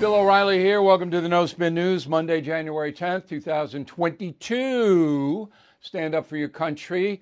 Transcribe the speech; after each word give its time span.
Bill 0.00 0.14
O'Reilly 0.14 0.58
here. 0.60 0.80
Welcome 0.80 1.10
to 1.10 1.20
the 1.20 1.28
No 1.28 1.44
Spin 1.44 1.74
News, 1.74 2.08
Monday, 2.08 2.40
January 2.40 2.90
10th, 2.90 3.28
2022. 3.28 5.50
Stand 5.82 6.14
up 6.14 6.26
for 6.26 6.38
your 6.38 6.48
country. 6.48 7.20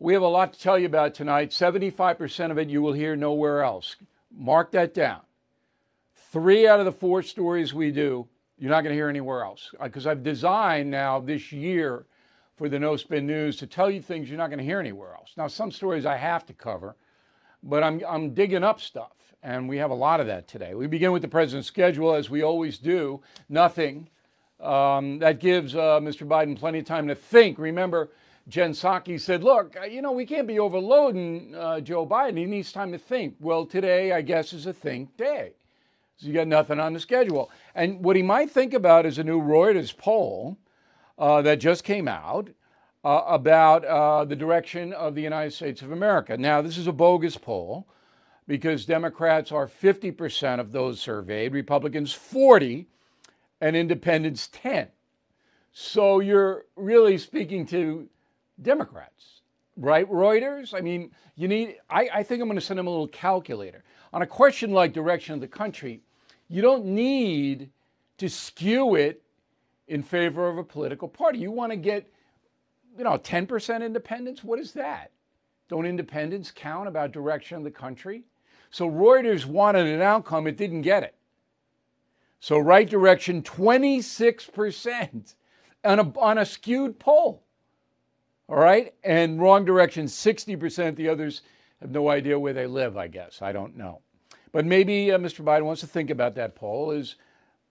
We 0.00 0.12
have 0.12 0.22
a 0.22 0.26
lot 0.26 0.52
to 0.52 0.58
tell 0.58 0.76
you 0.76 0.86
about 0.86 1.14
tonight. 1.14 1.52
75% 1.52 2.50
of 2.50 2.58
it 2.58 2.68
you 2.68 2.82
will 2.82 2.94
hear 2.94 3.14
nowhere 3.14 3.62
else. 3.62 3.94
Mark 4.36 4.72
that 4.72 4.92
down. 4.92 5.20
Three 6.32 6.66
out 6.66 6.80
of 6.80 6.84
the 6.84 6.90
four 6.90 7.22
stories 7.22 7.72
we 7.72 7.92
do, 7.92 8.26
you're 8.58 8.72
not 8.72 8.82
going 8.82 8.90
to 8.90 8.98
hear 8.98 9.08
anywhere 9.08 9.44
else. 9.44 9.70
Uh, 9.78 9.84
because 9.84 10.08
I've 10.08 10.24
designed 10.24 10.90
now 10.90 11.20
this 11.20 11.52
year 11.52 12.06
for 12.56 12.68
the 12.68 12.80
No 12.80 12.96
Spin 12.96 13.28
News 13.28 13.56
to 13.58 13.68
tell 13.68 13.88
you 13.88 14.02
things 14.02 14.28
you're 14.28 14.36
not 14.36 14.48
going 14.48 14.58
to 14.58 14.64
hear 14.64 14.80
anywhere 14.80 15.14
else. 15.14 15.30
Now, 15.36 15.46
some 15.46 15.70
stories 15.70 16.04
I 16.04 16.16
have 16.16 16.44
to 16.46 16.52
cover, 16.52 16.96
but 17.62 17.84
I'm, 17.84 18.02
I'm 18.04 18.34
digging 18.34 18.64
up 18.64 18.80
stuff, 18.80 19.12
and 19.46 19.68
we 19.68 19.76
have 19.76 19.92
a 19.92 19.94
lot 19.94 20.18
of 20.18 20.26
that 20.26 20.48
today. 20.48 20.74
We 20.74 20.88
begin 20.88 21.12
with 21.12 21.22
the 21.22 21.28
president's 21.28 21.68
schedule, 21.68 22.12
as 22.12 22.28
we 22.28 22.42
always 22.42 22.78
do. 22.78 23.20
Nothing. 23.48 24.08
Um, 24.60 25.20
that 25.20 25.38
gives 25.38 25.76
uh, 25.76 26.00
Mr. 26.00 26.26
Biden 26.26 26.58
plenty 26.58 26.80
of 26.80 26.84
time 26.84 27.06
to 27.06 27.14
think. 27.14 27.56
Remember, 27.56 28.10
Jen 28.48 28.72
Psaki 28.72 29.20
said, 29.20 29.44
Look, 29.44 29.76
uh, 29.80 29.84
you 29.84 30.02
know, 30.02 30.10
we 30.10 30.26
can't 30.26 30.48
be 30.48 30.58
overloading 30.58 31.54
uh, 31.54 31.78
Joe 31.78 32.04
Biden. 32.04 32.36
He 32.36 32.44
needs 32.44 32.72
time 32.72 32.90
to 32.90 32.98
think. 32.98 33.36
Well, 33.38 33.64
today, 33.64 34.10
I 34.10 34.20
guess, 34.20 34.52
is 34.52 34.66
a 34.66 34.72
think 34.72 35.16
day. 35.16 35.52
So 36.16 36.26
you 36.26 36.32
got 36.32 36.48
nothing 36.48 36.80
on 36.80 36.92
the 36.92 37.00
schedule. 37.00 37.48
And 37.72 38.02
what 38.02 38.16
he 38.16 38.22
might 38.22 38.50
think 38.50 38.74
about 38.74 39.06
is 39.06 39.16
a 39.16 39.24
new 39.24 39.40
Reuters 39.40 39.96
poll 39.96 40.58
uh, 41.18 41.40
that 41.42 41.60
just 41.60 41.84
came 41.84 42.08
out 42.08 42.48
uh, 43.04 43.22
about 43.28 43.84
uh, 43.84 44.24
the 44.24 44.34
direction 44.34 44.92
of 44.92 45.14
the 45.14 45.22
United 45.22 45.52
States 45.52 45.82
of 45.82 45.92
America. 45.92 46.36
Now, 46.36 46.62
this 46.62 46.76
is 46.76 46.88
a 46.88 46.92
bogus 46.92 47.36
poll 47.36 47.86
because 48.46 48.86
Democrats 48.86 49.50
are 49.50 49.66
50% 49.66 50.60
of 50.60 50.72
those 50.72 51.00
surveyed, 51.00 51.52
Republicans 51.52 52.12
40, 52.12 52.86
and 53.60 53.74
independents 53.74 54.48
10. 54.52 54.88
So 55.72 56.20
you're 56.20 56.64
really 56.76 57.18
speaking 57.18 57.66
to 57.66 58.08
Democrats, 58.60 59.42
right? 59.76 60.08
Reuters? 60.10 60.72
I 60.74 60.80
mean, 60.80 61.10
you 61.34 61.48
need, 61.48 61.76
I, 61.90 62.08
I 62.14 62.22
think 62.22 62.40
I'm 62.40 62.48
going 62.48 62.58
to 62.58 62.64
send 62.64 62.78
them 62.78 62.86
a 62.86 62.90
little 62.90 63.08
calculator. 63.08 63.84
On 64.12 64.22
a 64.22 64.26
question 64.26 64.70
like 64.70 64.92
direction 64.92 65.34
of 65.34 65.40
the 65.40 65.48
country, 65.48 66.00
you 66.48 66.62
don't 66.62 66.86
need 66.86 67.70
to 68.18 68.28
skew 68.28 68.94
it 68.94 69.22
in 69.88 70.02
favor 70.02 70.48
of 70.48 70.58
a 70.58 70.64
political 70.64 71.08
party. 71.08 71.38
You 71.38 71.50
want 71.50 71.72
to 71.72 71.76
get, 71.76 72.10
you 72.96 73.04
know, 73.04 73.18
10% 73.18 73.84
independence? 73.84 74.42
What 74.42 74.58
is 74.58 74.72
that? 74.72 75.10
Don't 75.68 75.86
independents 75.86 76.52
count 76.54 76.88
about 76.88 77.12
direction 77.12 77.58
of 77.58 77.64
the 77.64 77.70
country? 77.70 78.24
So 78.76 78.90
Reuters 78.90 79.46
wanted 79.46 79.86
an 79.86 80.02
outcome, 80.02 80.46
it 80.46 80.58
didn't 80.58 80.82
get 80.82 81.02
it. 81.02 81.14
So 82.40 82.58
right 82.58 82.86
direction, 82.86 83.40
26% 83.40 85.34
on 85.82 85.98
a, 85.98 86.18
on 86.18 86.36
a 86.36 86.44
skewed 86.44 86.98
poll. 86.98 87.42
All 88.50 88.56
right. 88.56 88.92
And 89.02 89.40
wrong 89.40 89.64
direction, 89.64 90.04
60%. 90.04 90.94
The 90.94 91.08
others 91.08 91.40
have 91.80 91.90
no 91.90 92.10
idea 92.10 92.38
where 92.38 92.52
they 92.52 92.66
live, 92.66 92.98
I 92.98 93.08
guess. 93.08 93.40
I 93.40 93.50
don't 93.50 93.78
know. 93.78 94.02
But 94.52 94.66
maybe 94.66 95.10
uh, 95.10 95.16
Mr. 95.16 95.42
Biden 95.42 95.64
wants 95.64 95.80
to 95.80 95.86
think 95.86 96.10
about 96.10 96.34
that 96.34 96.54
poll 96.54 96.90
is 96.90 97.14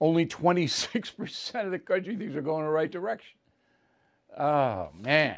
only 0.00 0.26
26% 0.26 1.66
of 1.66 1.70
the 1.70 1.78
country 1.78 2.16
thinks 2.16 2.34
are 2.34 2.42
going 2.42 2.62
in 2.62 2.66
the 2.66 2.72
right 2.72 2.90
direction. 2.90 3.36
Oh, 4.36 4.88
man. 4.92 5.36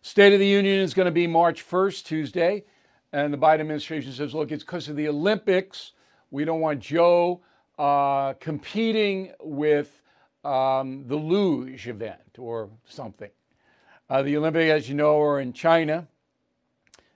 State 0.00 0.32
of 0.32 0.40
the 0.40 0.46
Union 0.46 0.80
is 0.80 0.94
going 0.94 1.04
to 1.04 1.12
be 1.12 1.26
March 1.26 1.68
1st, 1.68 2.04
Tuesday. 2.04 2.64
And 3.12 3.32
the 3.32 3.38
Biden 3.38 3.60
administration 3.60 4.12
says, 4.12 4.34
look, 4.34 4.50
it's 4.50 4.64
because 4.64 4.88
of 4.88 4.96
the 4.96 5.08
Olympics. 5.08 5.92
We 6.30 6.44
don't 6.44 6.60
want 6.60 6.80
Joe 6.80 7.40
uh, 7.78 8.34
competing 8.34 9.32
with 9.40 10.02
um, 10.44 11.04
the 11.06 11.16
luge 11.16 11.88
event 11.88 12.38
or 12.38 12.70
something. 12.86 13.30
Uh, 14.08 14.22
the 14.22 14.36
Olympics, 14.36 14.70
as 14.70 14.88
you 14.88 14.94
know, 14.94 15.20
are 15.20 15.40
in 15.40 15.52
China. 15.52 16.06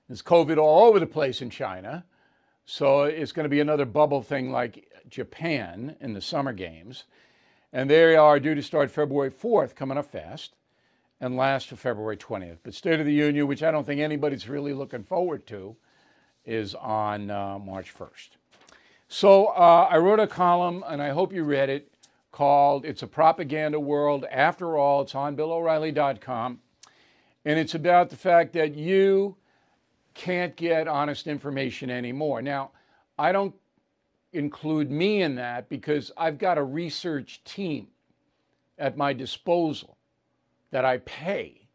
There's 0.08 0.22
COVID 0.22 0.58
all 0.58 0.88
over 0.88 0.98
the 0.98 1.06
place 1.06 1.40
in 1.40 1.50
China. 1.50 2.04
So 2.64 3.02
it's 3.02 3.32
going 3.32 3.44
to 3.44 3.50
be 3.50 3.60
another 3.60 3.84
bubble 3.84 4.22
thing 4.22 4.50
like 4.50 4.90
Japan 5.08 5.96
in 6.00 6.14
the 6.14 6.20
Summer 6.20 6.52
Games. 6.52 7.04
And 7.72 7.88
they 7.88 8.16
are 8.16 8.40
due 8.40 8.54
to 8.54 8.62
start 8.62 8.90
February 8.90 9.30
4th, 9.30 9.76
coming 9.76 9.96
up 9.96 10.10
fast, 10.10 10.54
and 11.20 11.36
last 11.36 11.68
to 11.68 11.76
February 11.76 12.16
20th. 12.16 12.58
But 12.62 12.74
State 12.74 12.98
of 12.98 13.06
the 13.06 13.12
Union, 13.12 13.46
which 13.46 13.62
I 13.62 13.70
don't 13.70 13.84
think 13.84 14.00
anybody's 14.00 14.48
really 14.48 14.72
looking 14.72 15.04
forward 15.04 15.46
to, 15.48 15.76
is 16.46 16.74
on 16.74 17.30
uh, 17.30 17.58
March 17.58 17.94
1st. 17.94 18.30
So 19.08 19.46
uh, 19.46 19.88
I 19.90 19.98
wrote 19.98 20.20
a 20.20 20.26
column, 20.26 20.82
and 20.86 21.02
I 21.02 21.10
hope 21.10 21.32
you 21.32 21.44
read 21.44 21.68
it, 21.68 21.92
called 22.32 22.84
It's 22.84 23.02
a 23.02 23.06
Propaganda 23.06 23.78
World. 23.78 24.24
After 24.30 24.78
all, 24.78 25.02
it's 25.02 25.14
on 25.14 25.36
BillO'Reilly.com. 25.36 26.60
And 27.44 27.58
it's 27.58 27.74
about 27.74 28.10
the 28.10 28.16
fact 28.16 28.52
that 28.54 28.74
you 28.74 29.36
can't 30.14 30.56
get 30.56 30.88
honest 30.88 31.26
information 31.26 31.90
anymore. 31.90 32.40
Now, 32.40 32.70
I 33.18 33.32
don't 33.32 33.54
include 34.32 34.90
me 34.90 35.22
in 35.22 35.34
that 35.36 35.68
because 35.68 36.12
I've 36.16 36.38
got 36.38 36.56
a 36.56 36.62
research 36.62 37.42
team 37.44 37.88
at 38.78 38.96
my 38.96 39.12
disposal 39.12 39.96
that 40.70 40.84
I 40.84 40.98
pay. 40.98 41.68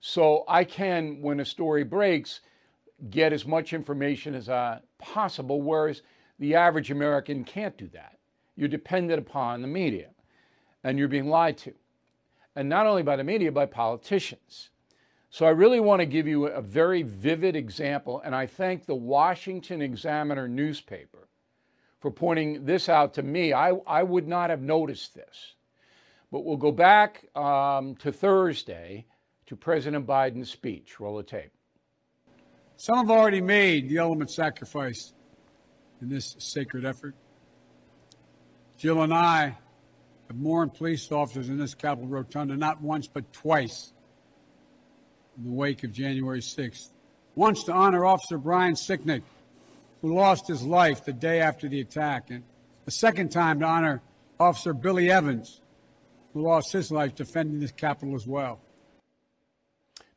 So 0.00 0.44
I 0.46 0.64
can, 0.64 1.20
when 1.20 1.40
a 1.40 1.44
story 1.44 1.84
breaks, 1.84 2.40
get 3.10 3.32
as 3.32 3.46
much 3.46 3.72
information 3.72 4.34
as 4.34 4.48
uh, 4.48 4.80
possible, 4.98 5.60
whereas 5.60 6.02
the 6.38 6.54
average 6.54 6.90
American 6.90 7.44
can't 7.44 7.76
do 7.76 7.88
that. 7.88 8.18
You're 8.54 8.68
dependent 8.68 9.18
upon 9.18 9.62
the 9.62 9.68
media 9.68 10.10
and 10.82 10.98
you're 10.98 11.08
being 11.08 11.28
lied 11.28 11.58
to. 11.58 11.74
And 12.54 12.68
not 12.68 12.86
only 12.86 13.02
by 13.02 13.16
the 13.16 13.24
media, 13.24 13.52
by 13.52 13.66
politicians. 13.66 14.70
So 15.28 15.44
I 15.44 15.50
really 15.50 15.80
want 15.80 16.00
to 16.00 16.06
give 16.06 16.26
you 16.26 16.46
a 16.46 16.62
very 16.62 17.02
vivid 17.02 17.56
example, 17.56 18.22
and 18.24 18.34
I 18.34 18.46
thank 18.46 18.86
the 18.86 18.94
Washington 18.94 19.82
Examiner 19.82 20.48
newspaper 20.48 21.28
for 22.00 22.10
pointing 22.10 22.64
this 22.64 22.88
out 22.88 23.12
to 23.14 23.22
me. 23.22 23.52
I, 23.52 23.72
I 23.86 24.02
would 24.02 24.26
not 24.26 24.48
have 24.48 24.62
noticed 24.62 25.14
this. 25.14 25.55
But 26.30 26.44
we'll 26.44 26.56
go 26.56 26.72
back 26.72 27.24
um, 27.36 27.94
to 27.96 28.12
Thursday 28.12 29.06
to 29.46 29.56
President 29.56 30.06
Biden's 30.06 30.50
speech. 30.50 30.98
Roll 30.98 31.16
the 31.16 31.22
tape. 31.22 31.52
Some 32.76 32.98
have 32.98 33.10
already 33.10 33.40
made 33.40 33.88
the 33.88 34.00
ultimate 34.00 34.30
sacrifice 34.30 35.14
in 36.02 36.08
this 36.08 36.36
sacred 36.38 36.84
effort. 36.84 37.14
Jill 38.76 39.02
and 39.02 39.14
I 39.14 39.56
have 40.28 40.36
mourned 40.36 40.74
police 40.74 41.10
officers 41.10 41.48
in 41.48 41.56
this 41.56 41.74
Capitol 41.74 42.08
Rotunda 42.08 42.56
not 42.56 42.82
once 42.82 43.06
but 43.06 43.32
twice 43.32 43.92
in 45.38 45.44
the 45.44 45.50
wake 45.50 45.84
of 45.84 45.92
January 45.92 46.40
6th. 46.40 46.90
Once 47.34 47.64
to 47.64 47.72
honor 47.72 48.04
Officer 48.04 48.36
Brian 48.36 48.74
Sicknick, 48.74 49.22
who 50.02 50.14
lost 50.14 50.46
his 50.48 50.62
life 50.62 51.04
the 51.04 51.12
day 51.12 51.40
after 51.40 51.68
the 51.68 51.80
attack, 51.80 52.30
and 52.30 52.42
a 52.86 52.90
second 52.90 53.30
time 53.30 53.60
to 53.60 53.66
honor 53.66 54.02
Officer 54.38 54.74
Billy 54.74 55.10
Evans, 55.10 55.60
who 56.36 56.42
lost 56.42 56.70
his 56.70 56.90
life 56.90 57.14
defending 57.14 57.58
this 57.58 57.72
Capitol 57.72 58.14
as 58.14 58.26
well. 58.26 58.60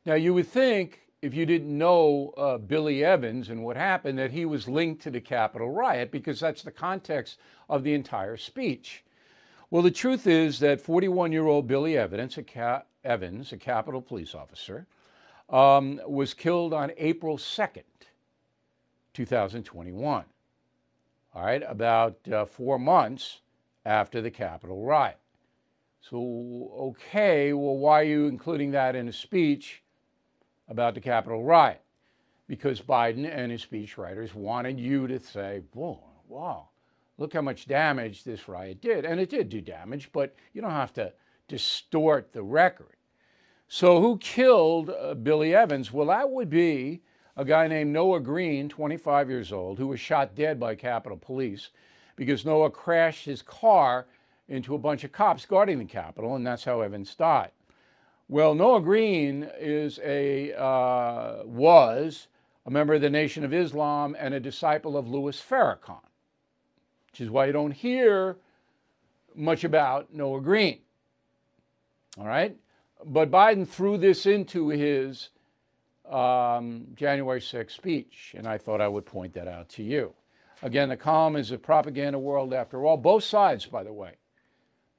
Now, 0.04 0.16
you 0.16 0.34
would 0.34 0.48
think 0.48 1.00
if 1.22 1.32
you 1.32 1.46
didn't 1.46 1.76
know 1.76 2.34
uh, 2.36 2.58
Billy 2.58 3.02
Evans 3.02 3.48
and 3.48 3.64
what 3.64 3.78
happened, 3.78 4.18
that 4.18 4.30
he 4.30 4.44
was 4.44 4.68
linked 4.68 5.00
to 5.04 5.10
the 5.10 5.22
Capitol 5.22 5.70
riot 5.70 6.10
because 6.10 6.38
that's 6.38 6.62
the 6.62 6.70
context 6.70 7.38
of 7.70 7.84
the 7.84 7.94
entire 7.94 8.36
speech. 8.36 9.02
Well, 9.70 9.80
the 9.80 9.90
truth 9.90 10.26
is 10.26 10.58
that 10.58 10.82
41 10.82 11.32
year 11.32 11.46
old 11.46 11.66
Billy 11.66 11.96
Evans, 11.96 12.36
a, 12.36 12.42
ca- 12.42 12.82
Evans, 13.02 13.50
a 13.52 13.56
Capitol 13.56 14.02
police 14.02 14.34
officer, 14.34 14.86
um, 15.48 16.02
was 16.06 16.34
killed 16.34 16.74
on 16.74 16.92
April 16.98 17.38
2nd, 17.38 17.84
2021. 19.14 20.24
All 21.34 21.42
right, 21.42 21.62
about 21.66 22.18
uh, 22.30 22.44
four 22.44 22.78
months 22.78 23.40
after 23.86 24.20
the 24.20 24.30
Capitol 24.30 24.84
riot. 24.84 25.19
So, 26.00 26.70
okay, 26.78 27.52
well, 27.52 27.76
why 27.76 28.00
are 28.00 28.04
you 28.04 28.26
including 28.26 28.70
that 28.70 28.96
in 28.96 29.08
a 29.08 29.12
speech 29.12 29.82
about 30.68 30.94
the 30.94 31.00
Capitol 31.00 31.44
riot? 31.44 31.82
Because 32.46 32.80
Biden 32.80 33.30
and 33.30 33.52
his 33.52 33.64
speechwriters 33.64 34.34
wanted 34.34 34.80
you 34.80 35.06
to 35.06 35.20
say, 35.20 35.62
whoa, 35.72 36.02
wow, 36.26 36.68
look 37.18 37.34
how 37.34 37.42
much 37.42 37.66
damage 37.68 38.24
this 38.24 38.48
riot 38.48 38.80
did. 38.80 39.04
And 39.04 39.20
it 39.20 39.28
did 39.28 39.50
do 39.50 39.60
damage, 39.60 40.10
but 40.12 40.34
you 40.52 40.62
don't 40.62 40.70
have 40.70 40.94
to 40.94 41.12
distort 41.48 42.32
the 42.32 42.42
record. 42.42 42.96
So, 43.68 44.00
who 44.00 44.18
killed 44.18 44.90
uh, 44.90 45.14
Billy 45.14 45.54
Evans? 45.54 45.92
Well, 45.92 46.08
that 46.08 46.30
would 46.30 46.50
be 46.50 47.02
a 47.36 47.44
guy 47.44 47.68
named 47.68 47.92
Noah 47.92 48.20
Green, 48.20 48.68
25 48.68 49.30
years 49.30 49.52
old, 49.52 49.78
who 49.78 49.86
was 49.86 50.00
shot 50.00 50.34
dead 50.34 50.58
by 50.58 50.74
Capitol 50.74 51.18
Police 51.18 51.70
because 52.16 52.44
Noah 52.44 52.70
crashed 52.70 53.26
his 53.26 53.42
car 53.42 54.06
into 54.50 54.74
a 54.74 54.78
bunch 54.78 55.04
of 55.04 55.12
cops 55.12 55.46
guarding 55.46 55.78
the 55.78 55.84
Capitol, 55.84 56.34
and 56.34 56.46
that's 56.46 56.64
how 56.64 56.80
Evans 56.80 57.14
died. 57.14 57.52
Well, 58.28 58.54
Noah 58.54 58.80
Green 58.80 59.48
is 59.58 59.98
a 60.04 60.52
uh, 60.60 61.42
was 61.44 62.26
a 62.66 62.70
member 62.70 62.94
of 62.94 63.00
the 63.00 63.10
Nation 63.10 63.44
of 63.44 63.54
Islam 63.54 64.14
and 64.18 64.34
a 64.34 64.40
disciple 64.40 64.96
of 64.96 65.08
Louis 65.08 65.40
Farrakhan. 65.40 66.02
which 67.10 67.20
is 67.20 67.30
why 67.30 67.46
you 67.46 67.52
don't 67.52 67.72
hear 67.72 68.36
much 69.34 69.64
about 69.64 70.12
Noah 70.12 70.40
Green. 70.40 70.80
All 72.18 72.26
right? 72.26 72.56
But 73.04 73.30
Biden 73.30 73.66
threw 73.66 73.96
this 73.96 74.26
into 74.26 74.68
his 74.68 75.30
um, 76.08 76.88
January 76.94 77.40
6th 77.40 77.70
speech, 77.70 78.34
and 78.36 78.46
I 78.46 78.58
thought 78.58 78.80
I 78.80 78.88
would 78.88 79.06
point 79.06 79.32
that 79.34 79.48
out 79.48 79.68
to 79.70 79.82
you. 79.82 80.12
Again, 80.62 80.90
the 80.90 80.96
column 80.96 81.36
is 81.36 81.50
a 81.50 81.58
propaganda 81.58 82.18
world 82.18 82.52
after 82.52 82.84
all. 82.84 82.96
Both 82.96 83.24
sides, 83.24 83.64
by 83.64 83.82
the 83.82 83.92
way. 83.92 84.16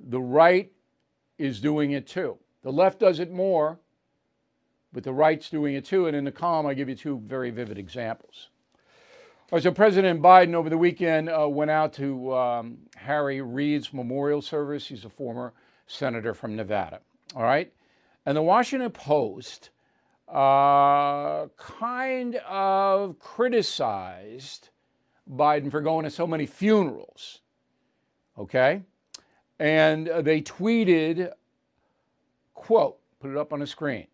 The 0.03 0.19
right 0.19 0.71
is 1.37 1.61
doing 1.61 1.91
it 1.91 2.07
too. 2.07 2.37
The 2.63 2.71
left 2.71 2.99
does 2.99 3.19
it 3.19 3.31
more, 3.31 3.79
but 4.93 5.03
the 5.03 5.13
right's 5.13 5.49
doing 5.49 5.75
it 5.75 5.85
too. 5.85 6.07
And 6.07 6.15
in 6.15 6.25
the 6.25 6.31
column, 6.31 6.65
I 6.65 6.73
give 6.73 6.89
you 6.89 6.95
two 6.95 7.21
very 7.25 7.49
vivid 7.49 7.77
examples. 7.77 8.49
All 9.51 9.57
right, 9.57 9.63
so 9.63 9.71
President 9.71 10.21
Biden 10.21 10.53
over 10.53 10.69
the 10.69 10.77
weekend 10.77 11.29
uh, 11.29 11.47
went 11.49 11.71
out 11.71 11.93
to 11.93 12.33
um, 12.33 12.77
Harry 12.95 13.41
Reid's 13.41 13.93
memorial 13.93 14.41
service. 14.41 14.87
He's 14.87 15.03
a 15.03 15.09
former 15.09 15.53
senator 15.87 16.33
from 16.33 16.55
Nevada. 16.55 17.01
All 17.35 17.43
right. 17.43 17.73
And 18.25 18.37
the 18.37 18.41
Washington 18.41 18.91
Post 18.91 19.71
uh, 20.27 21.47
kind 21.57 22.35
of 22.47 23.19
criticized 23.19 24.69
Biden 25.29 25.69
for 25.69 25.81
going 25.81 26.05
to 26.05 26.11
so 26.11 26.25
many 26.25 26.45
funerals. 26.45 27.41
Okay? 28.37 28.83
And 29.61 30.09
uh, 30.09 30.23
they 30.23 30.41
tweeted, 30.41 31.31
quote, 32.55 32.97
put 33.19 33.29
it 33.29 33.37
up 33.37 33.53
on 33.53 33.59
the 33.59 33.67
screen. 33.67 34.07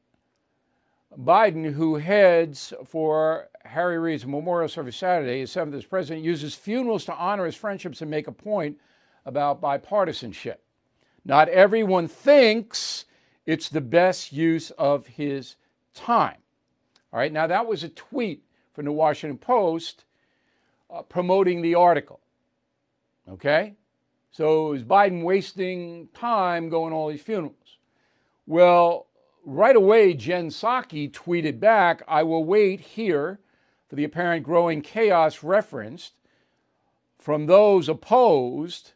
Biden, 1.18 1.72
who 1.72 1.96
heads 1.96 2.74
for 2.86 3.48
Harry 3.64 3.98
Reid's 3.98 4.26
memorial 4.26 4.68
service 4.68 4.98
Saturday, 4.98 5.40
his 5.40 5.50
seventh 5.50 5.74
as 5.74 5.86
president, 5.86 6.26
uses 6.26 6.54
funerals 6.54 7.06
to 7.06 7.16
honor 7.16 7.46
his 7.46 7.56
friendships 7.56 8.02
and 8.02 8.12
make 8.12 8.28
a 8.28 8.32
point 8.34 8.78
about 9.26 9.62
bipartisanship. 9.62 10.58
Not 11.24 11.48
everyone 11.48 12.10
thinks 12.10 13.06
it's 13.46 13.70
the 13.70 13.80
best 13.80 14.34
use 14.34 14.72
of 14.72 15.08
his 15.08 15.56
time. 15.94 16.40
All 17.14 17.20
right, 17.20 17.32
now 17.32 17.48
that 17.48 17.68
was 17.68 17.86
a 17.86 17.90
tweet 17.90 18.44
from 18.74 18.84
the 18.84 18.92
Washington 18.92 19.38
Post 19.38 20.04
uh, 20.94 21.04
promoting 21.04 21.62
the 21.62 21.76
article. 21.76 22.20
Okay? 23.30 23.76
So 24.38 24.74
is 24.74 24.84
Biden 24.84 25.24
wasting 25.24 26.10
time 26.14 26.70
going 26.70 26.92
to 26.92 26.96
all 26.96 27.10
these 27.10 27.24
funerals? 27.24 27.80
Well, 28.46 29.08
right 29.44 29.76
away, 29.76 30.14
Jen 30.14 30.50
Psaki 30.50 31.12
tweeted 31.12 31.60
back, 31.60 32.04
I 32.08 32.22
will 32.22 32.44
wait 32.46 32.80
here 32.80 33.40
for 33.90 33.96
the 33.96 34.04
apparent 34.04 34.46
growing 34.46 34.84
chaos 34.84 35.42
referenced 35.42 36.14
from 37.18 37.48
those 37.48 37.90
opposed 37.90 38.92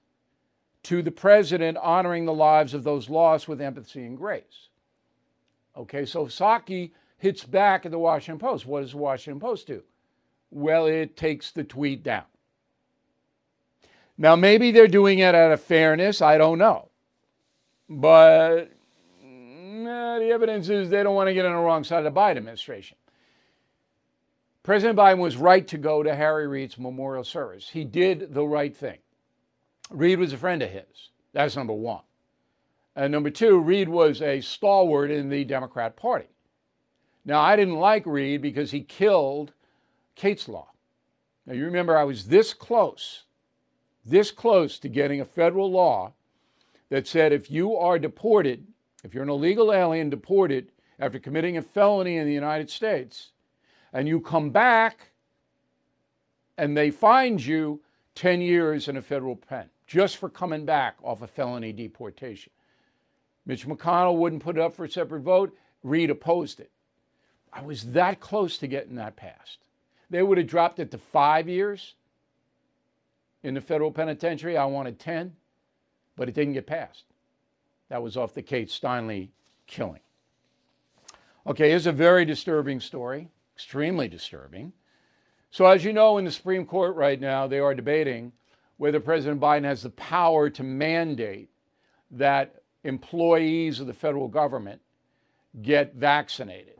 to 0.83 1.01
the 1.01 1.09
president 1.09 1.75
honoring 1.79 2.25
the 2.25 2.33
lives 2.33 2.75
of 2.75 2.83
those 2.83 3.09
lost 3.09 3.47
with 3.47 3.59
empathy 3.59 4.05
and 4.05 4.17
grace. 4.17 4.69
Okay, 5.75 6.05
so 6.05 6.27
Psaki 6.27 6.91
hits 7.17 7.45
back 7.45 7.83
at 7.83 7.91
the 7.91 7.97
Washington 7.97 8.37
Post. 8.37 8.67
What 8.67 8.81
does 8.81 8.91
the 8.91 8.97
Washington 8.97 9.39
Post 9.39 9.65
do? 9.65 9.81
Well, 10.51 10.85
it 10.85 11.17
takes 11.17 11.49
the 11.49 11.63
tweet 11.63 12.03
down. 12.03 12.25
Now, 14.21 14.35
maybe 14.35 14.69
they're 14.69 14.87
doing 14.87 15.17
it 15.17 15.33
out 15.33 15.51
of 15.51 15.61
fairness. 15.61 16.21
I 16.21 16.37
don't 16.37 16.59
know. 16.59 16.89
But 17.89 18.71
the 19.19 20.29
evidence 20.31 20.69
is 20.69 20.91
they 20.91 21.01
don't 21.01 21.15
want 21.15 21.29
to 21.29 21.33
get 21.33 21.43
on 21.43 21.55
the 21.55 21.57
wrong 21.57 21.83
side 21.83 22.05
of 22.05 22.13
the 22.13 22.19
Biden 22.19 22.37
administration. 22.37 22.97
President 24.61 24.99
Biden 24.99 25.17
was 25.17 25.37
right 25.37 25.67
to 25.67 25.75
go 25.79 26.03
to 26.03 26.13
Harry 26.13 26.47
Reid's 26.47 26.77
memorial 26.77 27.23
service. 27.23 27.69
He 27.69 27.83
did 27.83 28.35
the 28.35 28.45
right 28.45 28.77
thing. 28.77 28.99
Reid 29.89 30.19
was 30.19 30.33
a 30.33 30.37
friend 30.37 30.61
of 30.61 30.69
his. 30.69 31.09
That's 31.33 31.55
number 31.55 31.73
one. 31.73 32.03
And 32.95 33.11
number 33.11 33.31
two, 33.31 33.57
Reid 33.57 33.89
was 33.89 34.21
a 34.21 34.39
stalwart 34.41 35.09
in 35.09 35.29
the 35.29 35.45
Democrat 35.45 35.95
Party. 35.95 36.27
Now, 37.25 37.41
I 37.41 37.55
didn't 37.55 37.79
like 37.79 38.05
Reid 38.05 38.43
because 38.43 38.69
he 38.69 38.81
killed 38.81 39.53
Kate's 40.13 40.47
Law. 40.47 40.67
Now, 41.47 41.53
you 41.53 41.65
remember 41.65 41.97
I 41.97 42.03
was 42.03 42.27
this 42.27 42.53
close, 42.53 43.23
this 44.05 44.31
close 44.31 44.79
to 44.79 44.89
getting 44.89 45.21
a 45.21 45.25
federal 45.25 45.71
law 45.71 46.13
that 46.89 47.07
said 47.07 47.31
if 47.31 47.49
you 47.49 47.75
are 47.75 47.99
deported, 47.99 48.67
if 49.03 49.13
you're 49.13 49.23
an 49.23 49.29
illegal 49.29 49.71
alien 49.71 50.09
deported 50.09 50.71
after 50.99 51.19
committing 51.19 51.57
a 51.57 51.61
felony 51.61 52.17
in 52.17 52.27
the 52.27 52.33
United 52.33 52.69
States, 52.69 53.31
and 53.93 54.07
you 54.07 54.19
come 54.19 54.49
back 54.49 55.11
and 56.57 56.77
they 56.77 56.91
find 56.91 57.43
you 57.43 57.81
10 58.15 58.41
years 58.41 58.87
in 58.87 58.97
a 58.97 59.01
federal 59.01 59.35
pen 59.35 59.69
just 59.87 60.17
for 60.17 60.29
coming 60.29 60.65
back 60.65 60.95
off 61.03 61.21
a 61.21 61.27
felony 61.27 61.73
deportation. 61.73 62.51
Mitch 63.45 63.67
McConnell 63.67 64.17
wouldn't 64.17 64.43
put 64.43 64.57
it 64.57 64.61
up 64.61 64.73
for 64.73 64.85
a 64.85 64.89
separate 64.89 65.21
vote. 65.21 65.55
Reid 65.83 66.09
opposed 66.09 66.59
it. 66.59 66.71
I 67.51 67.61
was 67.61 67.91
that 67.91 68.19
close 68.19 68.57
to 68.59 68.67
getting 68.67 68.95
that 68.95 69.15
passed. 69.15 69.59
They 70.09 70.23
would 70.23 70.37
have 70.37 70.47
dropped 70.47 70.79
it 70.79 70.91
to 70.91 70.97
five 70.97 71.49
years 71.49 71.95
in 73.43 73.53
the 73.53 73.61
federal 73.61 73.91
penitentiary. 73.91 74.57
I 74.57 74.65
wanted 74.65 74.99
10, 74.99 75.35
but 76.15 76.29
it 76.29 76.35
didn't 76.35 76.53
get 76.53 76.67
passed. 76.67 77.05
That 77.89 78.01
was 78.01 78.17
off 78.17 78.33
the 78.33 78.41
Kate 78.41 78.69
Steinle 78.69 79.29
killing. 79.67 80.01
Okay, 81.45 81.69
here's 81.69 81.87
a 81.87 81.91
very 81.91 82.23
disturbing 82.25 82.79
story, 82.79 83.29
extremely 83.55 84.07
disturbing. 84.07 84.73
So, 85.49 85.65
as 85.65 85.83
you 85.83 85.91
know, 85.91 86.17
in 86.17 86.25
the 86.25 86.31
Supreme 86.31 86.65
Court 86.65 86.95
right 86.95 87.19
now, 87.19 87.47
they 87.47 87.59
are 87.59 87.73
debating 87.73 88.31
whether 88.77 88.99
President 88.99 89.41
Biden 89.41 89.63
has 89.63 89.83
the 89.83 89.89
power 89.89 90.49
to 90.49 90.63
mandate 90.63 91.49
that 92.11 92.61
employees 92.83 93.79
of 93.79 93.87
the 93.87 93.93
federal 93.93 94.27
government 94.27 94.81
get 95.61 95.95
vaccinated 95.95 96.71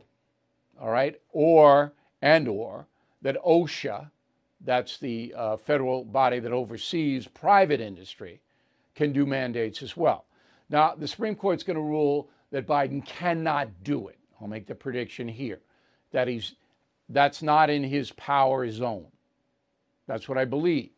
all 0.82 0.90
right, 0.90 1.20
or 1.30 1.92
and 2.20 2.48
or 2.48 2.86
that 3.22 3.36
OSHA, 3.44 4.10
that's 4.64 4.98
the 4.98 5.34
uh, 5.36 5.56
federal 5.56 6.04
body 6.04 6.38
that 6.38 6.52
oversees 6.52 7.26
private 7.26 7.80
industry, 7.80 8.40
can 8.94 9.12
do 9.12 9.26
mandates 9.26 9.82
as 9.82 9.96
well. 9.96 10.26
Now, 10.70 10.94
the 10.94 11.08
Supreme 11.08 11.34
Court's 11.34 11.62
going 11.62 11.76
to 11.76 11.82
rule 11.82 12.28
that 12.50 12.66
Biden 12.66 13.04
cannot 13.04 13.68
do 13.82 14.08
it. 14.08 14.18
I'll 14.40 14.48
make 14.48 14.66
the 14.66 14.74
prediction 14.74 15.28
here 15.28 15.60
that 16.12 16.28
he's 16.28 16.54
that's 17.08 17.42
not 17.42 17.68
in 17.68 17.84
his 17.84 18.10
power 18.12 18.70
zone. 18.70 19.06
That's 20.06 20.28
what 20.28 20.38
I 20.38 20.44
believe. 20.44 20.90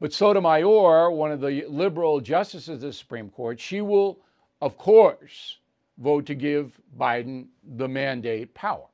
But 0.00 0.12
Sotomayor, 0.12 1.10
one 1.10 1.32
of 1.32 1.40
the 1.40 1.64
liberal 1.68 2.20
justices 2.20 2.68
of 2.68 2.80
the 2.80 2.92
Supreme 2.92 3.30
Court, 3.30 3.58
she 3.58 3.80
will, 3.80 4.20
of 4.60 4.76
course, 4.76 5.58
vote 5.96 6.26
to 6.26 6.34
give 6.34 6.78
Biden 6.98 7.46
the 7.76 7.88
mandate 7.88 8.52
power 8.54 8.86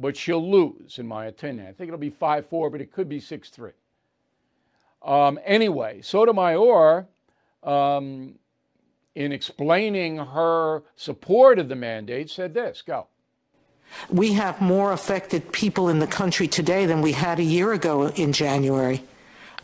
but 0.00 0.16
she'll 0.16 0.50
lose, 0.50 0.98
in 0.98 1.06
my 1.06 1.26
opinion. 1.26 1.66
I 1.66 1.72
think 1.72 1.88
it'll 1.88 1.98
be 1.98 2.10
5 2.10 2.46
4, 2.46 2.70
but 2.70 2.80
it 2.80 2.92
could 2.92 3.08
be 3.08 3.20
6 3.20 3.48
3. 3.48 3.70
Um, 5.02 5.38
anyway, 5.44 6.00
Sotomayor, 6.02 7.06
um, 7.62 8.34
in 9.14 9.32
explaining 9.32 10.18
her 10.18 10.82
support 10.96 11.58
of 11.58 11.68
the 11.68 11.76
mandate, 11.76 12.30
said 12.30 12.54
this 12.54 12.82
go. 12.82 13.06
We 14.08 14.34
have 14.34 14.60
more 14.60 14.92
affected 14.92 15.52
people 15.52 15.88
in 15.88 15.98
the 15.98 16.06
country 16.06 16.46
today 16.46 16.86
than 16.86 17.02
we 17.02 17.12
had 17.12 17.40
a 17.40 17.44
year 17.44 17.72
ago 17.72 18.08
in 18.08 18.32
January. 18.32 19.02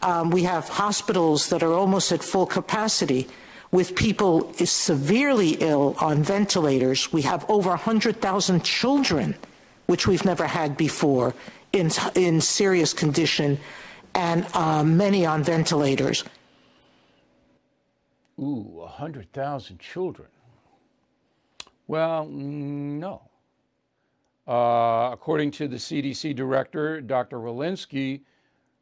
Um, 0.02 0.30
we 0.30 0.42
have 0.42 0.68
hospitals 0.68 1.48
that 1.50 1.62
are 1.62 1.72
almost 1.72 2.10
at 2.12 2.22
full 2.22 2.46
capacity 2.46 3.28
with 3.70 3.94
people 3.94 4.52
severely 4.54 5.50
ill 5.60 5.96
on 6.00 6.22
ventilators. 6.22 7.12
We 7.12 7.22
have 7.22 7.48
over 7.48 7.70
100,000 7.70 8.64
children 8.64 9.36
which 9.86 10.06
we've 10.06 10.24
never 10.24 10.46
had 10.46 10.76
before, 10.76 11.34
in, 11.72 11.90
in 12.14 12.40
serious 12.40 12.92
condition, 12.92 13.58
and 14.14 14.46
uh, 14.54 14.82
many 14.82 15.26
on 15.26 15.42
ventilators. 15.42 16.24
Ooh, 18.38 18.64
100,000 18.74 19.78
children. 19.78 20.28
Well, 21.86 22.26
no. 22.26 23.22
Uh, 24.46 25.10
according 25.12 25.50
to 25.52 25.68
the 25.68 25.76
CDC 25.76 26.34
director, 26.34 27.00
Dr. 27.00 27.38
Walensky, 27.38 28.22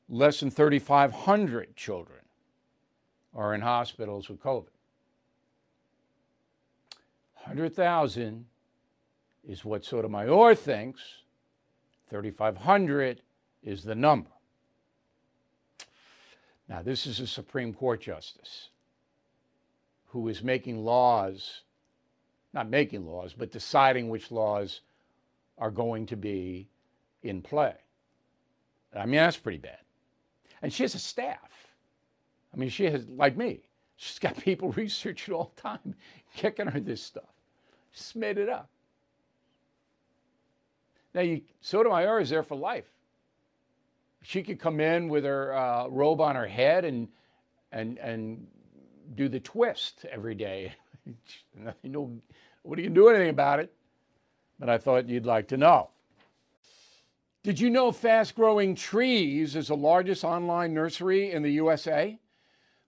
less 0.08 0.40
than 0.40 0.50
3,500 0.50 1.76
children 1.76 2.20
are 3.34 3.54
in 3.54 3.60
hospitals 3.60 4.28
with 4.28 4.40
COVID. 4.42 4.68
100,000 7.44 8.46
is 9.46 9.64
what 9.64 9.84
Sotomayor 9.84 10.54
thinks. 10.54 11.00
3,500 12.10 13.22
is 13.62 13.82
the 13.82 13.94
number. 13.94 14.30
Now, 16.68 16.82
this 16.82 17.06
is 17.06 17.20
a 17.20 17.26
Supreme 17.26 17.74
Court 17.74 18.00
justice 18.00 18.70
who 20.08 20.28
is 20.28 20.42
making 20.42 20.84
laws, 20.84 21.62
not 22.52 22.70
making 22.70 23.06
laws, 23.06 23.34
but 23.36 23.50
deciding 23.50 24.08
which 24.08 24.30
laws 24.30 24.80
are 25.58 25.70
going 25.70 26.06
to 26.06 26.16
be 26.16 26.68
in 27.22 27.42
play. 27.42 27.74
I 28.96 29.06
mean, 29.06 29.16
that's 29.16 29.36
pretty 29.36 29.58
bad. 29.58 29.78
And 30.62 30.72
she 30.72 30.84
has 30.84 30.94
a 30.94 31.00
staff. 31.00 31.50
I 32.52 32.56
mean, 32.56 32.68
she 32.70 32.84
has, 32.84 33.06
like 33.08 33.36
me, 33.36 33.60
she's 33.96 34.18
got 34.18 34.36
people 34.38 34.70
researching 34.72 35.34
all 35.34 35.52
the 35.54 35.60
time, 35.60 35.94
kicking 36.34 36.68
her 36.68 36.80
this 36.80 37.02
stuff. 37.02 37.24
She's 37.90 38.14
made 38.14 38.38
it 38.38 38.48
up. 38.48 38.70
Now, 41.14 41.20
you, 41.20 41.42
Sotomayor 41.60 42.20
is 42.20 42.30
there 42.30 42.42
for 42.42 42.56
life. 42.56 42.90
She 44.22 44.42
could 44.42 44.58
come 44.58 44.80
in 44.80 45.08
with 45.08 45.24
her 45.24 45.54
uh, 45.54 45.86
robe 45.88 46.20
on 46.20 46.34
her 46.34 46.46
head 46.46 46.84
and, 46.84 47.08
and, 47.70 47.98
and 47.98 48.46
do 49.14 49.28
the 49.28 49.40
twist 49.40 50.04
every 50.10 50.34
day. 50.34 50.72
Nothing, 51.56 51.92
no, 51.92 52.10
nobody 52.64 52.84
can 52.84 52.94
do 52.94 53.08
anything 53.08 53.30
about 53.30 53.60
it. 53.60 53.72
But 54.58 54.68
I 54.68 54.78
thought 54.78 55.08
you'd 55.08 55.26
like 55.26 55.48
to 55.48 55.56
know. 55.56 55.90
Did 57.42 57.60
you 57.60 57.68
know 57.68 57.92
Fast 57.92 58.34
Growing 58.34 58.74
Trees 58.74 59.54
is 59.54 59.68
the 59.68 59.76
largest 59.76 60.24
online 60.24 60.72
nursery 60.72 61.30
in 61.30 61.42
the 61.42 61.50
USA? 61.52 62.18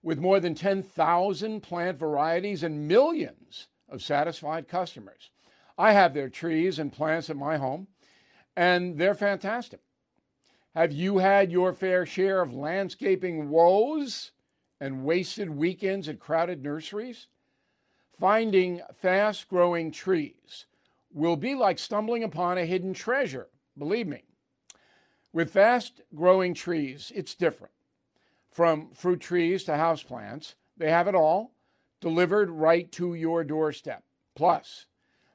With 0.01 0.17
more 0.17 0.39
than 0.39 0.55
10,000 0.55 1.61
plant 1.61 1.97
varieties 1.97 2.63
and 2.63 2.87
millions 2.87 3.67
of 3.87 4.01
satisfied 4.01 4.67
customers. 4.67 5.29
I 5.77 5.91
have 5.91 6.13
their 6.13 6.29
trees 6.29 6.79
and 6.79 6.91
plants 6.91 7.29
at 7.29 7.37
my 7.37 7.57
home, 7.57 7.87
and 8.57 8.97
they're 8.97 9.15
fantastic. 9.15 9.79
Have 10.75 10.91
you 10.91 11.19
had 11.19 11.51
your 11.51 11.71
fair 11.73 12.07
share 12.07 12.41
of 12.41 12.53
landscaping 12.53 13.49
woes 13.49 14.31
and 14.81 15.05
wasted 15.05 15.51
weekends 15.51 16.09
at 16.09 16.19
crowded 16.19 16.63
nurseries? 16.63 17.27
Finding 18.19 18.81
fast 18.91 19.47
growing 19.47 19.91
trees 19.91 20.65
will 21.13 21.35
be 21.35 21.53
like 21.53 21.77
stumbling 21.77 22.23
upon 22.23 22.57
a 22.57 22.65
hidden 22.65 22.95
treasure, 22.95 23.47
believe 23.77 24.07
me. 24.07 24.23
With 25.31 25.51
fast 25.51 26.01
growing 26.15 26.55
trees, 26.55 27.11
it's 27.13 27.35
different. 27.35 27.73
From 28.49 28.89
fruit 28.91 29.19
trees 29.19 29.65
to 29.65 29.73
houseplants, 29.73 30.55
they 30.75 30.89
have 30.89 31.07
it 31.07 31.13
all 31.13 31.51
delivered 32.01 32.49
right 32.49 32.91
to 32.93 33.13
your 33.13 33.43
doorstep. 33.43 34.03
Plus, 34.35 34.87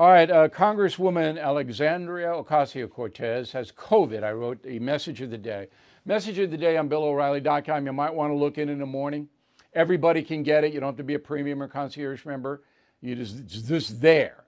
All 0.00 0.08
right, 0.08 0.30
uh, 0.30 0.48
Congresswoman 0.48 1.38
Alexandria 1.38 2.28
Ocasio 2.28 2.88
Cortez 2.88 3.52
has 3.52 3.70
COVID. 3.70 4.24
I 4.24 4.32
wrote 4.32 4.58
a 4.66 4.78
message 4.78 5.20
of 5.20 5.28
the 5.28 5.36
day. 5.36 5.68
Message 6.06 6.38
of 6.38 6.50
the 6.50 6.56
day 6.56 6.78
on 6.78 6.88
BillO'Reilly.com. 6.88 7.84
You 7.84 7.92
might 7.92 8.14
want 8.14 8.30
to 8.30 8.34
look 8.34 8.56
in 8.56 8.70
in 8.70 8.78
the 8.78 8.86
morning. 8.86 9.28
Everybody 9.74 10.22
can 10.22 10.42
get 10.42 10.64
it. 10.64 10.72
You 10.72 10.80
don't 10.80 10.86
have 10.86 10.96
to 10.96 11.04
be 11.04 11.16
a 11.16 11.18
premium 11.18 11.62
or 11.62 11.68
concierge 11.68 12.24
member. 12.24 12.62
You 13.02 13.14
just 13.14 13.40
it's 13.40 13.60
just 13.60 14.00
there. 14.00 14.44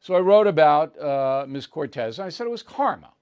So 0.00 0.16
I 0.16 0.18
wrote 0.18 0.48
about 0.48 1.00
uh, 1.00 1.46
Ms. 1.46 1.68
Cortez. 1.68 2.18
I 2.18 2.28
said 2.28 2.48
it 2.48 2.50
was 2.50 2.64
karma 2.64 3.12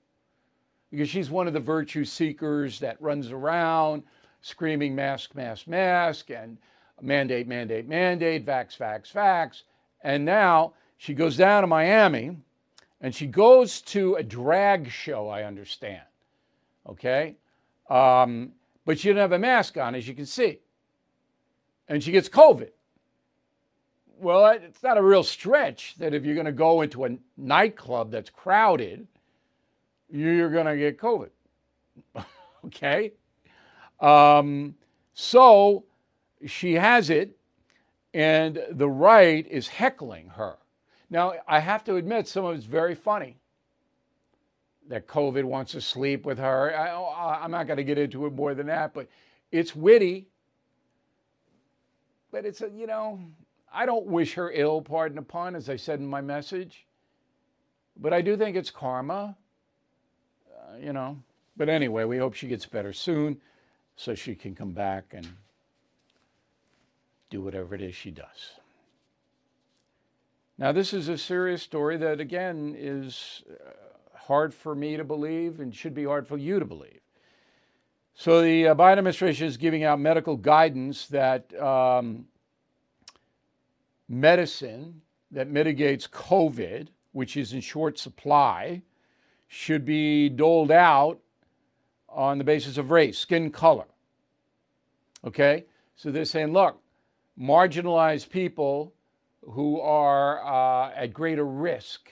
because 0.91 1.11
she's 1.11 1.29
one 1.29 1.47
of 1.47 1.53
the 1.53 1.61
virtue 1.61 2.07
seekers 2.07 2.79
that 2.79 2.97
runs 2.99 3.31
around 3.31 4.05
screaming 4.41 4.95
mask, 4.95 5.35
mask, 5.35 5.67
mask, 5.67 6.31
and 6.31 6.57
mandate, 7.03 7.47
mandate, 7.47 7.87
mandate, 7.87 8.47
vax, 8.47 8.79
vax, 8.79 9.13
vax. 9.13 9.65
And 10.01 10.25
now 10.25 10.73
she 10.97 11.15
goes 11.15 11.37
down 11.37 11.63
to 11.63 11.67
Miami 11.67 12.37
and 13.01 13.15
she 13.15 13.27
goes 13.27 13.81
to 13.83 14.15
a 14.15 14.23
drag 14.23 14.91
show, 14.91 15.29
I 15.29 15.45
understand. 15.45 16.03
Okay? 16.89 17.37
Um, 17.91 18.53
but 18.85 18.99
she 18.99 19.09
didn't 19.09 19.21
have 19.21 19.33
a 19.33 19.39
mask 19.39 19.77
on, 19.77 19.95
as 19.95 20.09
you 20.09 20.15
can 20.15 20.27
see. 20.27 20.61
And 21.89 22.03
she 22.03 22.13
gets 22.13 22.29
COVID. 22.29 22.71
Well, 24.19 24.47
it's 24.47 24.83
not 24.83 24.97
a 24.97 25.03
real 25.03 25.23
stretch 25.23 25.97
that 25.99 26.15
if 26.15 26.25
you're 26.25 26.35
going 26.35 26.47
to 26.47 26.53
go 26.53 26.81
into 26.81 27.05
a 27.05 27.17
nightclub 27.37 28.11
that's 28.11 28.31
crowded, 28.31 29.07
you're 30.11 30.51
going 30.51 30.67
to 30.67 30.77
get 30.77 30.99
COVID. 30.99 31.31
okay? 32.67 33.13
Um, 34.01 34.77
so 35.13 35.85
she 36.47 36.75
has 36.75 37.11
it, 37.11 37.37
and 38.13 38.63
the 38.71 38.89
right 38.89 39.47
is 39.47 39.69
heckling 39.69 40.29
her. 40.29 40.57
Now, 41.15 41.35
I 41.47 41.61
have 41.61 41.85
to 41.85 41.95
admit, 41.95 42.27
some 42.27 42.45
of 42.45 42.57
it's 42.57 42.65
very 42.65 42.97
funny 42.97 43.37
that 44.89 45.07
COVID 45.07 45.45
wants 45.45 45.71
to 45.71 45.81
sleep 45.81 46.27
with 46.27 46.39
her. 46.41 46.77
I, 46.77 47.45
am 47.45 47.53
not 47.53 47.69
going 47.69 47.77
to 47.77 47.85
get 47.85 47.99
into 47.99 48.27
it 48.27 48.33
more 48.33 48.53
than 48.53 48.67
that, 48.67 48.95
but 48.95 49.07
it's 49.53 49.77
witty. 49.77 50.27
But 52.33 52.45
it's 52.45 52.63
a, 52.63 52.69
you 52.69 52.89
know, 52.89 53.21
I 53.73 53.87
don't 53.87 54.07
wish 54.07 54.35
her 54.35 54.51
ill, 54.51 54.83
pardon 54.83 55.15
the 55.15 55.23
pun, 55.23 55.55
as 55.55 55.71
I 55.71 55.77
said 55.77 56.01
in 56.01 56.07
my 56.09 56.21
message. 56.21 56.85
But 57.97 58.13
I 58.13 58.21
do 58.21 58.37
think 58.37 58.57
it's 58.57 58.73
karma, 58.73 59.37
uh, 60.51 60.79
you 60.79 60.93
know. 60.93 61.23
But 61.57 61.69
anyway, 61.69 62.03
we 62.03 62.19
hope 62.19 62.35
she 62.35 62.49
gets 62.49 62.67
better 62.67 62.93
soon 62.93 63.41
so 63.95 64.17
she 64.17 64.35
can 64.35 64.57
come 64.57 64.73
back 64.73 65.05
and 65.13 65.29
do 67.31 67.41
whatever 67.41 67.77
it 67.77 67.83
is 67.83 67.95
she 67.95 68.11
does. 68.11 68.59
Now, 70.57 70.71
this 70.71 70.93
is 70.93 71.09
a 71.09 71.19
serious 71.19 71.63
story 71.63 71.97
that, 71.97 72.21
again, 72.21 72.77
is 72.79 73.43
uh, 73.51 73.71
hard 74.17 74.55
for 74.55 74.75
me 74.75 74.97
to 74.97 75.03
believe 75.03 75.59
and 75.59 75.75
should 75.75 75.95
be 75.95 76.05
hard 76.05 76.29
for 76.29 76.39
you 76.39 76.61
to 76.61 76.65
believe. 76.65 77.01
So, 78.15 78.41
the 78.41 78.69
uh, 78.69 78.75
Biden 78.77 78.99
administration 78.99 79.49
is 79.49 79.57
giving 79.57 79.83
out 79.83 79.99
medical 79.99 80.37
guidance 80.37 81.09
that 81.09 81.53
um, 81.61 82.27
medicine 84.09 85.03
that 85.33 85.49
mitigates 85.51 86.07
COVID, 86.07 86.89
which 87.11 87.37
is 87.37 87.53
in 87.53 87.61
short 87.61 87.99
supply, 87.99 88.83
should 89.49 89.85
be 89.85 90.29
doled 90.29 90.71
out 90.71 91.19
on 92.09 92.39
the 92.39 92.45
basis 92.45 92.79
of 92.79 92.93
race, 92.93 93.19
skin 93.19 93.51
color. 93.51 93.87
Okay? 95.25 95.65
So 95.97 96.13
they're 96.13 96.25
saying, 96.25 96.53
look, 96.53 96.81
marginalized 97.37 98.31
people 98.31 98.94
who 99.51 99.81
are 99.81 100.43
uh, 100.45 100.93
at 100.95 101.13
greater 101.13 101.45
risk, 101.45 102.11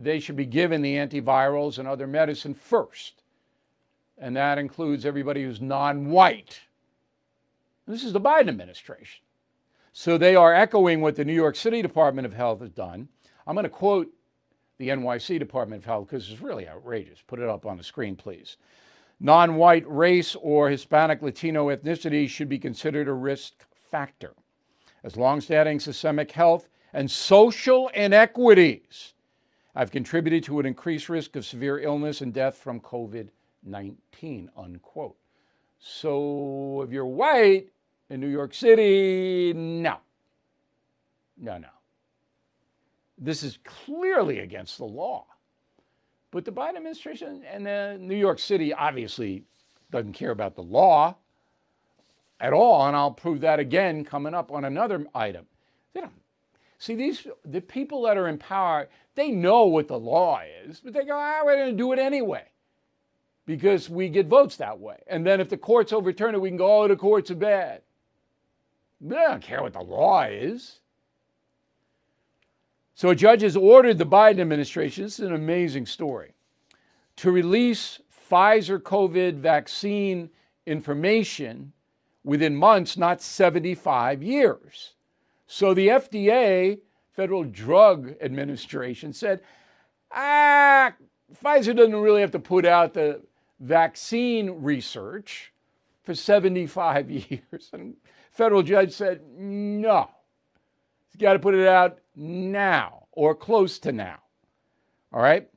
they 0.00 0.20
should 0.20 0.36
be 0.36 0.46
given 0.46 0.82
the 0.82 0.96
antivirals 0.96 1.78
and 1.78 1.86
other 1.86 2.06
medicine 2.06 2.54
first. 2.54 3.22
And 4.18 4.36
that 4.36 4.58
includes 4.58 5.04
everybody 5.04 5.42
who's 5.42 5.60
non 5.60 6.10
white. 6.10 6.60
This 7.86 8.04
is 8.04 8.12
the 8.12 8.20
Biden 8.20 8.48
administration. 8.48 9.22
So 9.92 10.16
they 10.16 10.36
are 10.36 10.54
echoing 10.54 11.00
what 11.00 11.16
the 11.16 11.24
New 11.24 11.34
York 11.34 11.56
City 11.56 11.82
Department 11.82 12.26
of 12.26 12.32
Health 12.32 12.60
has 12.60 12.70
done. 12.70 13.08
I'm 13.46 13.54
going 13.54 13.64
to 13.64 13.70
quote 13.70 14.08
the 14.78 14.88
NYC 14.88 15.38
Department 15.38 15.82
of 15.82 15.86
Health 15.86 16.08
because 16.08 16.30
it's 16.30 16.40
really 16.40 16.68
outrageous. 16.68 17.20
Put 17.26 17.40
it 17.40 17.48
up 17.48 17.66
on 17.66 17.76
the 17.76 17.84
screen, 17.84 18.16
please. 18.16 18.56
Non 19.20 19.56
white 19.56 19.84
race 19.86 20.36
or 20.40 20.70
Hispanic 20.70 21.20
Latino 21.20 21.68
ethnicity 21.68 22.28
should 22.28 22.48
be 22.48 22.58
considered 22.58 23.08
a 23.08 23.12
risk 23.12 23.52
factor 23.74 24.34
as 25.04 25.16
long-standing 25.16 25.80
systemic 25.80 26.32
health 26.32 26.68
and 26.92 27.10
social 27.10 27.88
inequities 27.88 29.14
have 29.74 29.90
contributed 29.90 30.44
to 30.44 30.60
an 30.60 30.66
increased 30.66 31.08
risk 31.08 31.34
of 31.36 31.44
severe 31.44 31.80
illness 31.80 32.20
and 32.20 32.34
death 32.34 32.56
from 32.56 32.80
COVID-19, 32.80 34.48
unquote. 34.56 35.16
So 35.78 36.82
if 36.82 36.92
you're 36.92 37.06
white 37.06 37.68
in 38.10 38.20
New 38.20 38.28
York 38.28 38.54
City, 38.54 39.52
no. 39.54 39.96
No, 41.38 41.58
no. 41.58 41.68
This 43.18 43.42
is 43.42 43.58
clearly 43.64 44.40
against 44.40 44.78
the 44.78 44.84
law. 44.84 45.26
But 46.30 46.44
the 46.44 46.52
Biden 46.52 46.76
administration 46.76 47.42
and 47.50 48.06
New 48.06 48.16
York 48.16 48.38
City 48.38 48.72
obviously 48.72 49.44
doesn't 49.90 50.12
care 50.12 50.30
about 50.30 50.54
the 50.54 50.62
law 50.62 51.16
at 52.42 52.52
all, 52.52 52.86
and 52.86 52.94
I'll 52.94 53.10
prove 53.10 53.40
that 53.40 53.58
again 53.58 54.04
coming 54.04 54.34
up 54.34 54.52
on 54.52 54.66
another 54.66 55.06
item. 55.14 55.46
See 56.82 56.96
these 56.96 57.28
the 57.44 57.60
people 57.60 58.02
that 58.02 58.18
are 58.18 58.26
in 58.26 58.38
power. 58.38 58.88
They 59.14 59.30
know 59.30 59.66
what 59.66 59.86
the 59.86 59.96
law 59.96 60.40
is, 60.66 60.80
but 60.80 60.92
they 60.92 61.04
go, 61.04 61.16
"Ah, 61.16 61.42
we're 61.44 61.54
going 61.54 61.70
to 61.70 61.76
do 61.76 61.92
it 61.92 62.00
anyway." 62.00 62.42
Because 63.46 63.88
we 63.88 64.08
get 64.08 64.26
votes 64.26 64.56
that 64.56 64.80
way. 64.80 64.96
And 65.06 65.24
then 65.24 65.40
if 65.40 65.48
the 65.48 65.56
courts 65.56 65.92
overturn 65.92 66.34
it, 66.34 66.40
we 66.40 66.50
can 66.50 66.56
go, 66.56 66.82
oh, 66.82 66.88
the 66.88 66.96
courts 66.96 67.30
are 67.30 67.36
bad. 67.36 67.82
They 69.00 69.14
don't 69.14 69.40
care 69.40 69.62
what 69.62 69.74
the 69.74 69.80
law 69.80 70.22
is. 70.24 70.80
So 72.94 73.10
a 73.10 73.14
judge 73.14 73.42
has 73.42 73.56
ordered 73.56 73.98
the 73.98 74.04
Biden 74.04 74.40
administration, 74.40 75.04
this 75.04 75.20
is 75.20 75.26
an 75.26 75.34
amazing 75.34 75.86
story, 75.86 76.34
to 77.16 77.30
release 77.30 78.00
Pfizer 78.28 78.80
COVID 78.80 79.34
vaccine 79.34 80.30
information 80.66 81.72
within 82.24 82.56
months, 82.56 82.96
not 82.96 83.20
75 83.20 84.22
years. 84.22 84.94
So 85.46 85.74
the 85.74 85.88
FDA, 85.88 86.78
Federal 87.12 87.44
Drug 87.44 88.14
Administration, 88.20 89.12
said, 89.12 89.40
ah, 90.10 90.94
Pfizer 91.42 91.76
doesn't 91.76 91.96
really 91.96 92.20
have 92.20 92.30
to 92.32 92.38
put 92.38 92.64
out 92.64 92.94
the 92.94 93.22
vaccine 93.60 94.62
research 94.62 95.52
for 96.02 96.14
75 96.14 97.10
years. 97.10 97.70
And 97.72 97.94
federal 98.30 98.62
judge 98.62 98.92
said, 98.92 99.20
no, 99.36 100.10
he's 101.08 101.20
got 101.20 101.34
to 101.34 101.38
put 101.38 101.54
it 101.54 101.66
out 101.66 101.98
now 102.16 103.06
or 103.12 103.34
close 103.34 103.78
to 103.80 103.92
now. 103.92 104.18
All 105.12 105.22
right? 105.22 105.48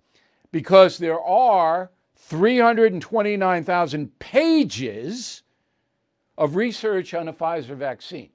Because 0.51 0.97
there 0.97 1.21
are 1.21 1.91
329,000 2.17 4.19
pages 4.19 5.43
of 6.37 6.55
research 6.55 7.13
on 7.13 7.27
the 7.27 7.33
Pfizer 7.33 7.75
vaccine. 7.75 8.29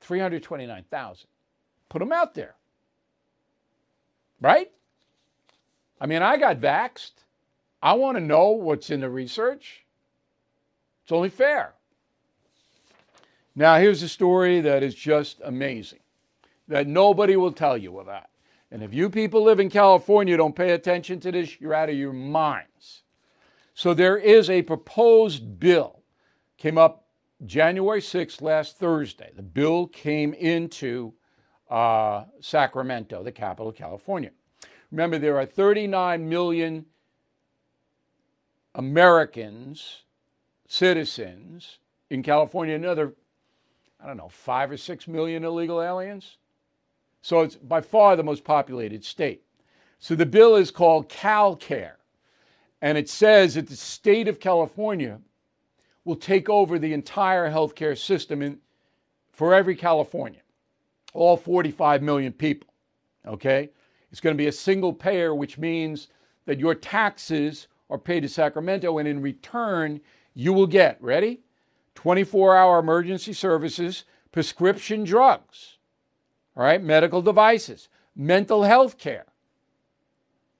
329,000. 0.00 1.26
Put 1.88 1.98
them 2.00 2.12
out 2.12 2.34
there. 2.34 2.54
Right? 4.40 4.70
I 6.00 6.06
mean, 6.06 6.22
I 6.22 6.36
got 6.36 6.58
vaxxed. 6.58 7.12
I 7.82 7.94
want 7.94 8.16
to 8.16 8.20
know 8.20 8.50
what's 8.50 8.90
in 8.90 9.00
the 9.00 9.10
research. 9.10 9.84
It's 11.02 11.12
only 11.12 11.28
fair. 11.28 11.74
Now, 13.54 13.78
here's 13.78 14.02
a 14.02 14.08
story 14.08 14.60
that 14.62 14.82
is 14.82 14.94
just 14.94 15.40
amazing 15.44 16.00
that 16.66 16.86
nobody 16.86 17.36
will 17.36 17.52
tell 17.52 17.76
you 17.76 17.98
about. 17.98 18.26
And 18.70 18.82
if 18.82 18.92
you 18.92 19.08
people 19.08 19.42
live 19.42 19.60
in 19.60 19.70
California 19.70 20.36
don't 20.36 20.56
pay 20.56 20.72
attention 20.72 21.20
to 21.20 21.30
this, 21.30 21.60
you're 21.60 21.74
out 21.74 21.90
of 21.90 21.94
your 21.94 22.12
minds. 22.12 23.02
So 23.74 23.94
there 23.94 24.16
is 24.16 24.50
a 24.50 24.62
proposed 24.62 25.60
bill 25.60 26.00
came 26.56 26.78
up 26.78 27.03
January 27.44 28.00
6th 28.00 28.40
last 28.40 28.78
Thursday. 28.78 29.30
The 29.34 29.42
bill 29.42 29.86
came 29.86 30.32
into 30.34 31.14
uh, 31.70 32.24
Sacramento, 32.40 33.22
the 33.22 33.32
capital 33.32 33.68
of 33.68 33.76
California. 33.76 34.30
Remember, 34.90 35.18
there 35.18 35.38
are 35.38 35.46
39 35.46 36.28
million 36.28 36.86
Americans, 38.74 40.02
citizens 40.66 41.78
in 42.10 42.22
California, 42.22 42.74
another, 42.74 43.14
I 44.02 44.06
don't 44.06 44.16
know, 44.16 44.28
five 44.28 44.70
or 44.70 44.76
six 44.76 45.06
million 45.06 45.44
illegal 45.44 45.82
aliens. 45.82 46.38
So 47.22 47.40
it's 47.40 47.56
by 47.56 47.80
far 47.80 48.16
the 48.16 48.22
most 48.22 48.44
populated 48.44 49.04
state. 49.04 49.42
So 49.98 50.14
the 50.14 50.26
bill 50.26 50.56
is 50.56 50.70
called 50.70 51.08
CalCare. 51.08 51.94
And 52.82 52.98
it 52.98 53.08
says 53.08 53.54
that 53.54 53.68
the 53.68 53.76
state 53.76 54.28
of 54.28 54.40
California 54.40 55.20
will 56.04 56.16
take 56.16 56.48
over 56.48 56.78
the 56.78 56.92
entire 56.92 57.50
healthcare 57.50 57.96
system 57.98 58.42
in, 58.42 58.58
for 59.32 59.54
every 59.54 59.74
Californian, 59.74 60.42
all 61.12 61.36
45 61.36 62.02
million 62.02 62.32
people. 62.32 62.68
Okay? 63.26 63.70
It's 64.10 64.20
going 64.20 64.36
to 64.36 64.42
be 64.42 64.46
a 64.46 64.52
single 64.52 64.92
payer, 64.92 65.34
which 65.34 65.58
means 65.58 66.08
that 66.46 66.60
your 66.60 66.74
taxes 66.74 67.68
are 67.90 67.98
paid 67.98 68.20
to 68.20 68.28
Sacramento, 68.28 68.98
and 68.98 69.08
in 69.08 69.22
return, 69.22 70.00
you 70.34 70.52
will 70.52 70.66
get, 70.66 71.02
ready? 71.02 71.40
24 71.94 72.56
hour 72.56 72.78
emergency 72.78 73.32
services, 73.32 74.04
prescription 74.32 75.04
drugs, 75.04 75.78
all 76.56 76.64
right, 76.64 76.82
medical 76.82 77.22
devices, 77.22 77.88
mental 78.16 78.64
health 78.64 78.98
care, 78.98 79.26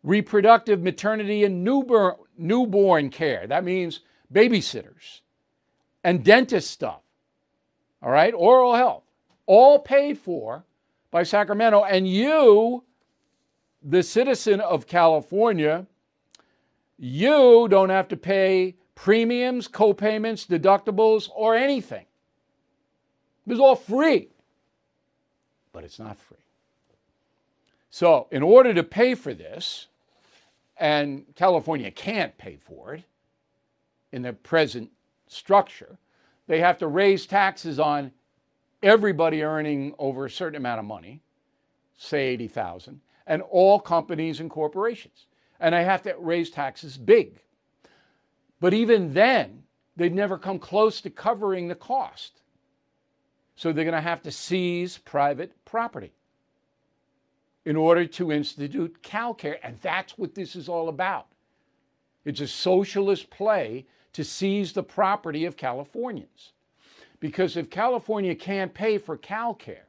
reproductive, 0.03 0.81
maternity, 0.83 1.45
and 1.45 1.65
newborn, 1.65 2.15
newborn 2.39 3.11
care. 3.11 3.47
That 3.47 3.65
means 3.65 4.01
babysitters 4.33 5.21
and 6.05 6.23
dentist 6.23 6.71
stuff. 6.71 7.01
All 8.03 8.11
right, 8.11 8.35
oral 8.35 8.75
health, 8.75 9.03
all 9.47 9.79
paid 9.79 10.19
for 10.19 10.65
by 11.11 11.23
Sacramento. 11.23 11.83
And 11.83 12.07
you, 12.07 12.85
the 13.83 14.03
citizen 14.03 14.61
of 14.61 14.87
California, 14.87 15.87
you 16.99 17.67
don't 17.71 17.89
have 17.89 18.09
to 18.09 18.17
pay 18.17 18.75
premiums, 18.95 19.67
co-payments, 19.67 20.47
deductibles, 20.47 21.31
or 21.35 21.55
anything. 21.55 22.05
It's 23.47 23.61
all 23.61 23.75
free. 23.77 24.29
But 25.73 25.85
it's 25.85 25.99
not 25.99 26.19
free. 26.19 26.37
So, 27.91 28.29
in 28.31 28.43
order 28.43 28.75
to 28.75 28.83
pay 28.83 29.15
for 29.15 29.35
this, 29.35 29.87
and 30.77 31.25
California 31.37 31.91
can't 31.91 32.37
pay 32.37 32.57
for 32.57 32.95
it 32.95 33.05
in 34.13 34.23
the 34.23 34.33
present 34.33 34.91
structure, 35.27 35.99
they 36.47 36.61
have 36.61 36.79
to 36.79 36.87
raise 36.87 37.27
taxes 37.27 37.79
on 37.79 38.13
everybody 38.83 39.43
earning 39.43 39.95
over 39.99 40.27
a 40.27 40.31
certain 40.31 40.57
amount 40.57 40.79
of 40.79 40.85
money, 40.85 41.23
say 41.97 42.27
80,000, 42.29 43.01
and 43.27 43.43
all 43.43 43.81
companies 43.81 44.41
and 44.41 44.51
corporations. 44.51 45.27
And 45.59 45.75
they 45.75 45.85
have 45.85 46.03
to 46.03 46.15
raise 46.19 46.51
taxes 46.51 46.99
big. 46.99 47.41
But 48.61 48.75
even 48.75 49.15
then, 49.15 49.63
they'd 49.97 50.15
never 50.15 50.37
come 50.37 50.59
close 50.59 51.01
to 51.01 51.11
covering 51.11 51.69
the 51.69 51.75
cost. 51.75 52.43
So 53.57 53.73
they're 53.73 53.85
going 53.85 53.95
to 53.95 54.01
have 54.01 54.23
to 54.23 54.33
seize 54.33 54.99
private 54.99 55.53
property 55.65 56.13
in 57.65 57.77
order 57.77 58.05
to 58.05 58.33
institute 58.33 59.03
CalCare. 59.03 59.59
And 59.63 59.79
that's 59.81 60.19
what 60.19 60.35
this 60.35 60.57
is 60.57 60.69
all 60.69 60.89
about. 60.89 61.29
It's 62.25 62.41
a 62.41 62.49
socialist 62.49 63.31
play 63.31 63.87
to 64.15 64.25
seize 64.25 64.73
the 64.73 64.83
property 64.83 65.45
of 65.45 65.57
Californians. 65.57 66.53
Because 67.21 67.57
if 67.57 67.71
California 67.71 68.35
can't 68.35 68.73
pay 68.73 68.99
for 68.99 69.19
CalCare 69.19 69.87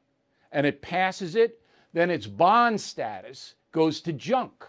and 0.52 0.66
it 0.66 0.82
passes 0.82 1.36
it, 1.36 1.62
then 1.94 2.10
its 2.10 2.28
bond 2.28 2.80
status 2.82 3.56
goes 3.72 4.02
to 4.02 4.14
junk. 4.14 4.66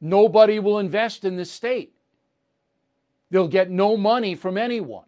Nobody 0.00 0.58
will 0.58 0.78
invest 0.78 1.24
in 1.24 1.36
the 1.36 1.44
state. 1.44 1.94
They'll 3.30 3.48
get 3.48 3.70
no 3.70 3.96
money 3.96 4.34
from 4.34 4.56
anyone. 4.56 5.04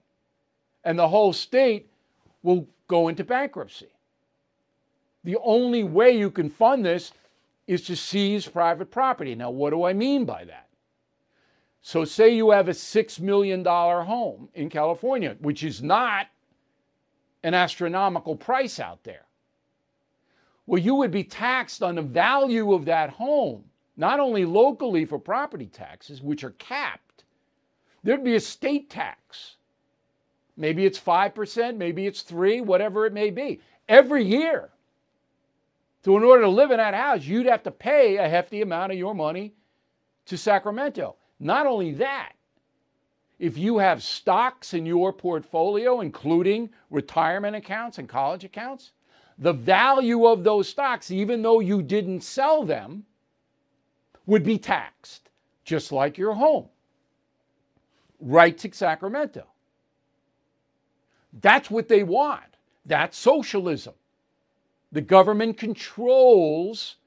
And 0.84 0.98
the 0.98 1.08
whole 1.08 1.32
state 1.32 1.90
will 2.42 2.68
go 2.88 3.08
into 3.08 3.24
bankruptcy. 3.24 3.88
The 5.24 5.38
only 5.42 5.84
way 5.84 6.16
you 6.16 6.30
can 6.30 6.50
fund 6.50 6.84
this 6.84 7.12
is 7.66 7.82
to 7.82 7.96
seize 7.96 8.46
private 8.46 8.90
property. 8.90 9.34
Now, 9.34 9.50
what 9.50 9.70
do 9.70 9.84
I 9.84 9.92
mean 9.92 10.24
by 10.24 10.44
that? 10.44 10.68
So, 11.84 12.04
say 12.04 12.32
you 12.32 12.50
have 12.50 12.68
a 12.68 12.72
$6 12.72 13.20
million 13.20 13.64
home 13.64 14.48
in 14.54 14.70
California, 14.70 15.36
which 15.40 15.64
is 15.64 15.82
not 15.82 16.28
an 17.42 17.54
astronomical 17.54 18.36
price 18.36 18.78
out 18.78 19.02
there. 19.02 19.26
Well, 20.64 20.80
you 20.80 20.94
would 20.94 21.10
be 21.10 21.24
taxed 21.24 21.82
on 21.82 21.96
the 21.96 22.02
value 22.02 22.72
of 22.72 22.84
that 22.84 23.10
home, 23.10 23.64
not 23.96 24.20
only 24.20 24.44
locally 24.44 25.04
for 25.04 25.18
property 25.18 25.66
taxes, 25.66 26.22
which 26.22 26.44
are 26.44 26.52
capped, 26.52 27.24
there'd 28.04 28.22
be 28.22 28.36
a 28.36 28.40
state 28.40 28.88
tax. 28.88 29.56
Maybe 30.56 30.86
it's 30.86 31.00
5%, 31.00 31.76
maybe 31.76 32.06
it's 32.06 32.22
3, 32.22 32.60
whatever 32.60 33.06
it 33.06 33.12
may 33.12 33.30
be, 33.30 33.60
every 33.88 34.24
year. 34.24 34.70
So, 36.04 36.16
in 36.16 36.22
order 36.22 36.42
to 36.42 36.48
live 36.48 36.70
in 36.70 36.76
that 36.76 36.94
house, 36.94 37.24
you'd 37.24 37.46
have 37.46 37.64
to 37.64 37.72
pay 37.72 38.18
a 38.18 38.28
hefty 38.28 38.62
amount 38.62 38.92
of 38.92 38.98
your 38.98 39.16
money 39.16 39.54
to 40.26 40.38
Sacramento. 40.38 41.16
Not 41.42 41.66
only 41.66 41.90
that, 41.94 42.34
if 43.40 43.58
you 43.58 43.78
have 43.78 44.00
stocks 44.00 44.74
in 44.74 44.86
your 44.86 45.12
portfolio, 45.12 46.00
including 46.00 46.70
retirement 46.88 47.56
accounts 47.56 47.98
and 47.98 48.08
college 48.08 48.44
accounts, 48.44 48.92
the 49.36 49.52
value 49.52 50.24
of 50.24 50.44
those 50.44 50.68
stocks, 50.68 51.10
even 51.10 51.42
though 51.42 51.58
you 51.58 51.82
didn't 51.82 52.20
sell 52.20 52.62
them, 52.62 53.06
would 54.24 54.44
be 54.44 54.56
taxed, 54.56 55.30
just 55.64 55.90
like 55.90 56.16
your 56.16 56.34
home. 56.34 56.68
Right 58.20 58.56
to 58.58 58.72
Sacramento. 58.72 59.44
That's 61.40 61.68
what 61.68 61.88
they 61.88 62.04
want. 62.04 62.56
That's 62.86 63.18
socialism. 63.18 63.94
The 64.92 65.00
government 65.00 65.56
controls 65.56 66.98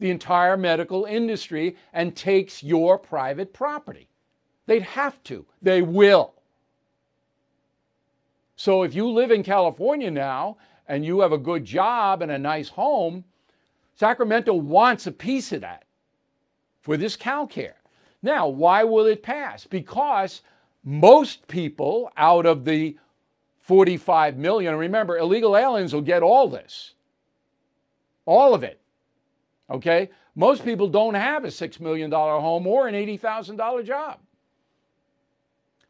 the 0.00 0.10
entire 0.10 0.56
medical 0.56 1.04
industry 1.04 1.76
and 1.92 2.16
takes 2.16 2.62
your 2.62 2.98
private 2.98 3.52
property. 3.52 4.08
They'd 4.66 4.82
have 4.82 5.22
to, 5.24 5.46
they 5.62 5.82
will. 5.82 6.34
So 8.56 8.82
if 8.82 8.94
you 8.94 9.08
live 9.08 9.30
in 9.30 9.42
California 9.42 10.10
now 10.10 10.56
and 10.88 11.04
you 11.04 11.20
have 11.20 11.32
a 11.32 11.38
good 11.38 11.64
job 11.64 12.22
and 12.22 12.32
a 12.32 12.38
nice 12.38 12.70
home, 12.70 13.24
Sacramento 13.94 14.54
wants 14.54 15.06
a 15.06 15.12
piece 15.12 15.52
of 15.52 15.60
that 15.60 15.84
for 16.80 16.96
this 16.96 17.16
CalCare. 17.16 17.74
Now, 18.22 18.48
why 18.48 18.84
will 18.84 19.06
it 19.06 19.22
pass? 19.22 19.66
Because 19.66 20.42
most 20.82 21.46
people 21.48 22.10
out 22.16 22.46
of 22.46 22.64
the 22.64 22.96
45 23.58 24.36
million, 24.36 24.74
remember, 24.76 25.16
illegal 25.18 25.56
aliens 25.56 25.92
will 25.92 26.00
get 26.00 26.22
all 26.22 26.48
this. 26.48 26.94
All 28.26 28.54
of 28.54 28.62
it. 28.62 28.79
Okay? 29.70 30.10
Most 30.34 30.64
people 30.64 30.88
don't 30.88 31.14
have 31.14 31.44
a 31.44 31.48
$6 31.48 31.80
million 31.80 32.10
home 32.10 32.66
or 32.66 32.88
an 32.88 32.94
$80,000 32.94 33.84
job. 33.84 34.18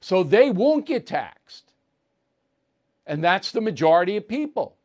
So 0.00 0.22
they 0.22 0.50
won't 0.50 0.86
get 0.86 1.06
taxed. 1.06 1.72
And 3.06 3.22
that's 3.24 3.52
the 3.52 3.60
majority 3.60 4.16
of 4.16 4.28
people. 4.28 4.76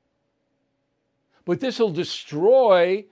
But 1.45 1.59
this 1.59 1.79
will 1.79 1.91
destroy 1.91 3.05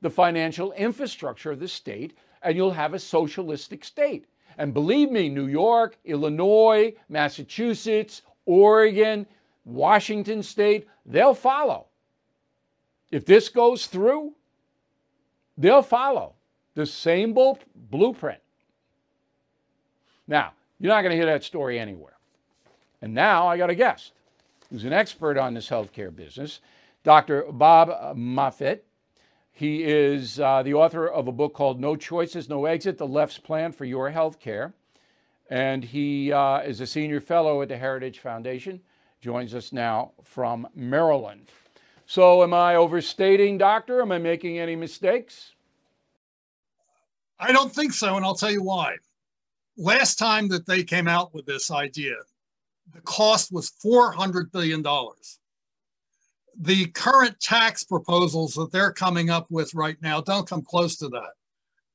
the 0.00 0.10
financial 0.10 0.72
infrastructure 0.72 1.50
of 1.50 1.60
the 1.60 1.68
state, 1.68 2.16
and 2.42 2.56
you'll 2.56 2.72
have 2.72 2.94
a 2.94 2.98
socialistic 2.98 3.84
state. 3.84 4.26
And 4.58 4.72
believe 4.72 5.10
me, 5.10 5.28
New 5.28 5.46
York, 5.46 5.98
Illinois, 6.04 6.94
Massachusetts, 7.08 8.22
Oregon, 8.46 9.26
Washington 9.64 10.42
State, 10.42 10.86
they'll 11.04 11.34
follow. 11.34 11.86
If 13.10 13.26
this 13.26 13.48
goes 13.48 13.86
through, 13.86 14.32
they'll 15.56 15.82
follow 15.82 16.34
the 16.74 16.86
same 16.86 17.34
blueprint. 17.34 18.40
Now, 20.28 20.52
you're 20.78 20.92
not 20.92 21.02
going 21.02 21.10
to 21.10 21.16
hear 21.16 21.26
that 21.26 21.44
story 21.44 21.78
anywhere. 21.78 22.16
And 23.00 23.14
now 23.14 23.46
I 23.46 23.56
got 23.56 23.70
a 23.70 23.74
guest 23.74 24.12
who's 24.70 24.84
an 24.84 24.92
expert 24.92 25.38
on 25.38 25.54
this 25.54 25.68
healthcare 25.68 26.14
business, 26.14 26.60
Dr. 27.04 27.44
Bob 27.50 28.16
Moffitt. 28.16 28.84
He 29.52 29.84
is 29.84 30.38
uh, 30.38 30.62
the 30.62 30.74
author 30.74 31.06
of 31.06 31.28
a 31.28 31.32
book 31.32 31.54
called 31.54 31.80
No 31.80 31.96
Choices, 31.96 32.48
No 32.48 32.66
Exit 32.66 32.98
The 32.98 33.06
Left's 33.06 33.38
Plan 33.38 33.72
for 33.72 33.86
Your 33.86 34.10
Healthcare. 34.10 34.74
And 35.48 35.84
he 35.84 36.32
uh, 36.32 36.58
is 36.58 36.80
a 36.80 36.86
senior 36.86 37.20
fellow 37.20 37.62
at 37.62 37.68
the 37.68 37.78
Heritage 37.78 38.18
Foundation, 38.18 38.80
joins 39.20 39.54
us 39.54 39.72
now 39.72 40.12
from 40.24 40.66
Maryland. 40.74 41.50
So, 42.06 42.44
am 42.44 42.54
I 42.54 42.76
overstating, 42.76 43.58
doctor? 43.58 44.00
Am 44.00 44.12
I 44.12 44.18
making 44.18 44.58
any 44.58 44.76
mistakes? 44.76 45.52
I 47.38 47.52
don't 47.52 47.72
think 47.72 47.92
so, 47.92 48.16
and 48.16 48.24
I'll 48.24 48.36
tell 48.36 48.50
you 48.50 48.62
why. 48.62 48.96
Last 49.76 50.16
time 50.16 50.48
that 50.48 50.66
they 50.66 50.84
came 50.84 51.08
out 51.08 51.34
with 51.34 51.46
this 51.46 51.70
idea, 51.70 52.14
the 52.94 53.00
cost 53.00 53.52
was 53.52 53.72
$400 53.84 54.52
billion. 54.52 54.82
The 56.60 56.86
current 56.92 57.38
tax 57.40 57.82
proposals 57.82 58.54
that 58.54 58.70
they're 58.70 58.92
coming 58.92 59.28
up 59.28 59.50
with 59.50 59.74
right 59.74 60.00
now 60.00 60.20
don't 60.20 60.48
come 60.48 60.62
close 60.62 60.96
to 60.98 61.08
that. 61.08 61.32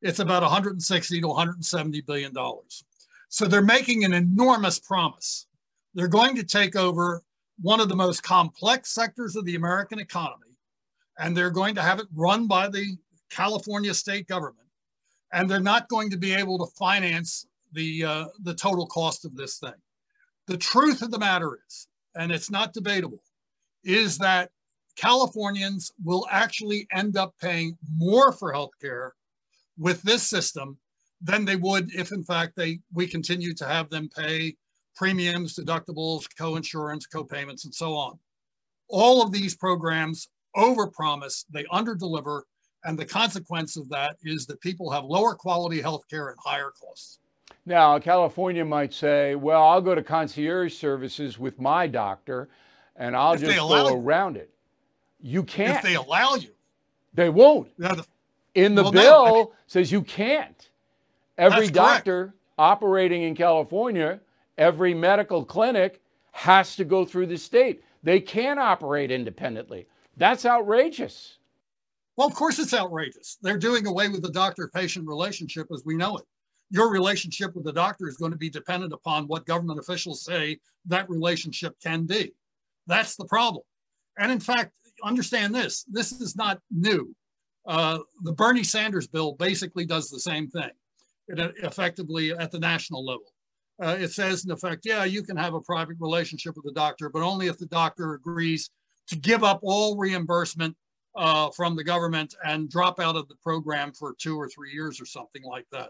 It's 0.02 0.20
about 0.20 0.44
160 0.44 1.22
to 1.22 1.28
170 1.28 2.02
billion 2.02 2.34
dollars. 2.34 2.84
So 3.30 3.46
they're 3.46 3.62
making 3.62 4.04
an 4.04 4.14
enormous 4.14 4.78
promise. 4.78 5.48
They're 5.94 6.08
going 6.08 6.36
to 6.36 6.44
take 6.44 6.76
over 6.76 7.24
one 7.62 7.80
of 7.80 7.90
the 7.90 7.96
most 7.96 8.24
complex 8.24 8.92
sectors 8.92 9.36
of 9.36 9.46
the 9.46 9.56
American 9.56 10.00
economy, 10.00 10.58
and 11.20 11.36
they're 11.36 11.52
going 11.52 11.76
to 11.76 11.82
have 11.82 12.00
it 12.00 12.08
run 12.16 12.48
by 12.48 12.68
the 12.68 12.98
California 13.30 13.94
state 13.94 14.28
government, 14.28 14.68
and 15.32 15.50
they're 15.50 15.60
not 15.60 15.88
going 15.88 16.10
to 16.10 16.18
be 16.18 16.34
able 16.34 16.58
to 16.58 16.72
finance 16.78 17.46
the 17.74 18.04
uh, 18.04 18.26
the 18.44 18.54
total 18.54 18.86
cost 18.88 19.26
of 19.26 19.36
this 19.36 19.58
thing. 19.58 19.74
The 20.48 20.58
truth 20.58 21.02
of 21.02 21.12
the 21.12 21.20
matter 21.20 21.60
is, 21.68 21.88
and 22.16 22.32
it's 22.32 22.52
not 22.52 22.74
debatable, 22.74 23.24
is 23.84 24.18
that 24.18 24.52
Californians 24.96 25.92
will 26.04 26.28
actually 26.30 26.88
end 26.92 27.16
up 27.16 27.34
paying 27.40 27.78
more 27.96 28.32
for 28.32 28.54
healthcare 28.54 29.12
with 29.78 30.02
this 30.02 30.28
system 30.28 30.78
than 31.22 31.46
they 31.46 31.56
would 31.56 31.94
if, 31.94 32.12
in 32.12 32.24
fact, 32.24 32.56
they 32.56 32.80
we 32.92 33.08
continue 33.08 33.54
to 33.54 33.66
have 33.66 33.90
them 33.90 34.10
pay 34.10 34.56
premiums, 34.96 35.56
deductibles, 35.56 36.26
co-insurance, 36.38 37.06
co-payments, 37.06 37.66
and 37.66 37.74
so 37.74 37.94
on. 37.94 38.18
All 38.90 39.22
of 39.22 39.32
these 39.32 39.56
programs 39.56 40.30
overpromise, 40.56 41.46
they 41.52 41.64
underdeliver, 41.66 42.42
and 42.84 42.98
the 42.98 43.06
consequence 43.06 43.78
of 43.78 43.88
that 43.90 44.18
is 44.24 44.46
that 44.48 44.60
people 44.62 44.90
have 44.92 45.06
lower 45.06 45.36
quality 45.36 45.82
health 45.82 46.04
care 46.10 46.30
at 46.30 46.38
higher 46.44 46.72
costs. 46.82 47.20
Now, 47.66 48.00
California 48.00 48.66
might 48.66 48.94
say, 48.94 49.36
well, 49.36 49.64
I'll 49.64 49.82
go 49.82 49.94
to 49.94 50.02
concierge 50.02 50.74
services 50.74 51.38
with 51.38 51.60
my 51.60 51.86
doctor 51.86 52.50
and 52.96 53.16
I'll 53.16 53.34
if 53.34 53.42
just 53.42 53.58
go 53.58 53.90
you. 53.90 53.96
around 53.96 54.38
it. 54.38 54.50
You 55.22 55.44
can't. 55.44 55.78
If 55.78 55.84
they 55.84 55.96
allow 55.96 56.36
you. 56.36 56.50
They 57.14 57.30
won't. 57.30 57.70
The, 57.78 58.04
in 58.56 58.76
the 58.76 58.84
well, 58.84 58.92
bill 58.92 59.26
no, 59.26 59.54
says 59.68 59.92
you 59.92 60.02
can't. 60.02 60.70
Every 61.38 61.70
doctor 61.70 62.26
correct. 62.26 62.38
operating 62.58 63.24
in 63.24 63.36
California 63.36 64.20
every 64.58 64.94
medical 64.94 65.44
clinic 65.44 66.02
has 66.32 66.76
to 66.76 66.86
go 66.86 67.06
through 67.06 67.28
the 67.28 67.38
state. 67.38 67.84
They 68.04 68.20
can't 68.20 68.60
operate 68.60 69.12
independently. 69.12 69.88
That's 70.18 70.46
outrageous. 70.46 71.38
Well, 72.18 72.28
of 72.28 72.36
course, 72.36 72.60
it's 72.60 72.74
outrageous. 72.74 73.38
They're 73.42 73.58
doing 73.58 73.88
away 73.88 74.08
with 74.08 74.22
the 74.22 74.32
doctor 74.32 74.70
patient 74.74 75.08
relationship 75.08 75.68
as 75.74 75.84
we 75.86 75.96
know 75.96 76.18
it. 76.18 76.26
Your 76.70 76.90
relationship 76.90 77.54
with 77.56 77.66
the 77.66 77.74
doctor 77.74 78.08
is 78.08 78.18
going 78.18 78.32
to 78.32 78.38
be 78.38 78.50
dependent 78.50 78.94
upon 78.94 79.28
what 79.28 79.46
government 79.46 79.80
officials 79.80 80.24
say 80.24 80.58
that 80.86 81.10
relationship 81.10 81.76
can 81.84 82.06
be. 82.06 82.34
That's 82.88 83.16
the 83.16 83.26
problem. 83.26 83.64
And 84.18 84.32
in 84.32 84.40
fact, 84.40 84.72
understand 85.04 85.54
this 85.54 85.84
this 85.90 86.12
is 86.12 86.36
not 86.36 86.60
new. 86.70 87.14
Uh, 87.66 88.00
the 88.24 88.34
Bernie 88.34 88.64
Sanders 88.64 89.08
bill 89.08 89.34
basically 89.34 89.86
does 89.86 90.10
the 90.10 90.20
same 90.20 90.48
thing, 90.48 90.70
it, 91.28 91.56
effectively 91.64 92.32
at 92.32 92.52
the 92.52 92.60
national 92.60 93.06
level 93.06 93.31
uh, 93.82 93.98
it 94.00 94.10
says 94.10 94.46
in 94.46 94.52
effect, 94.52 94.86
yeah, 94.86 95.04
you 95.04 95.24
can 95.24 95.38
have 95.38 95.54
a 95.54 95.62
private 95.62 95.98
relationship 96.00 96.56
with 96.56 96.66
the 96.66 96.72
doctor, 96.74 97.10
but 97.10 97.22
only 97.22 97.48
if 97.48 97.58
the 97.58 97.66
doctor 97.68 98.14
agrees 98.14 98.70
to 99.08 99.16
give 99.16 99.44
up 99.44 99.60
all 99.64 99.98
reimbursement 99.98 100.76
uh, 101.16 101.50
from 101.52 101.76
the 101.76 101.84
government 101.84 102.36
and 102.46 102.70
drop 102.70 103.00
out 103.00 103.16
of 103.16 103.28
the 103.28 103.36
program 103.44 103.92
for 103.92 104.16
two 104.18 104.40
or 104.40 104.48
three 104.48 104.72
years 104.72 105.02
or 105.02 105.06
something 105.06 105.44
like 105.44 105.66
that. 105.72 105.90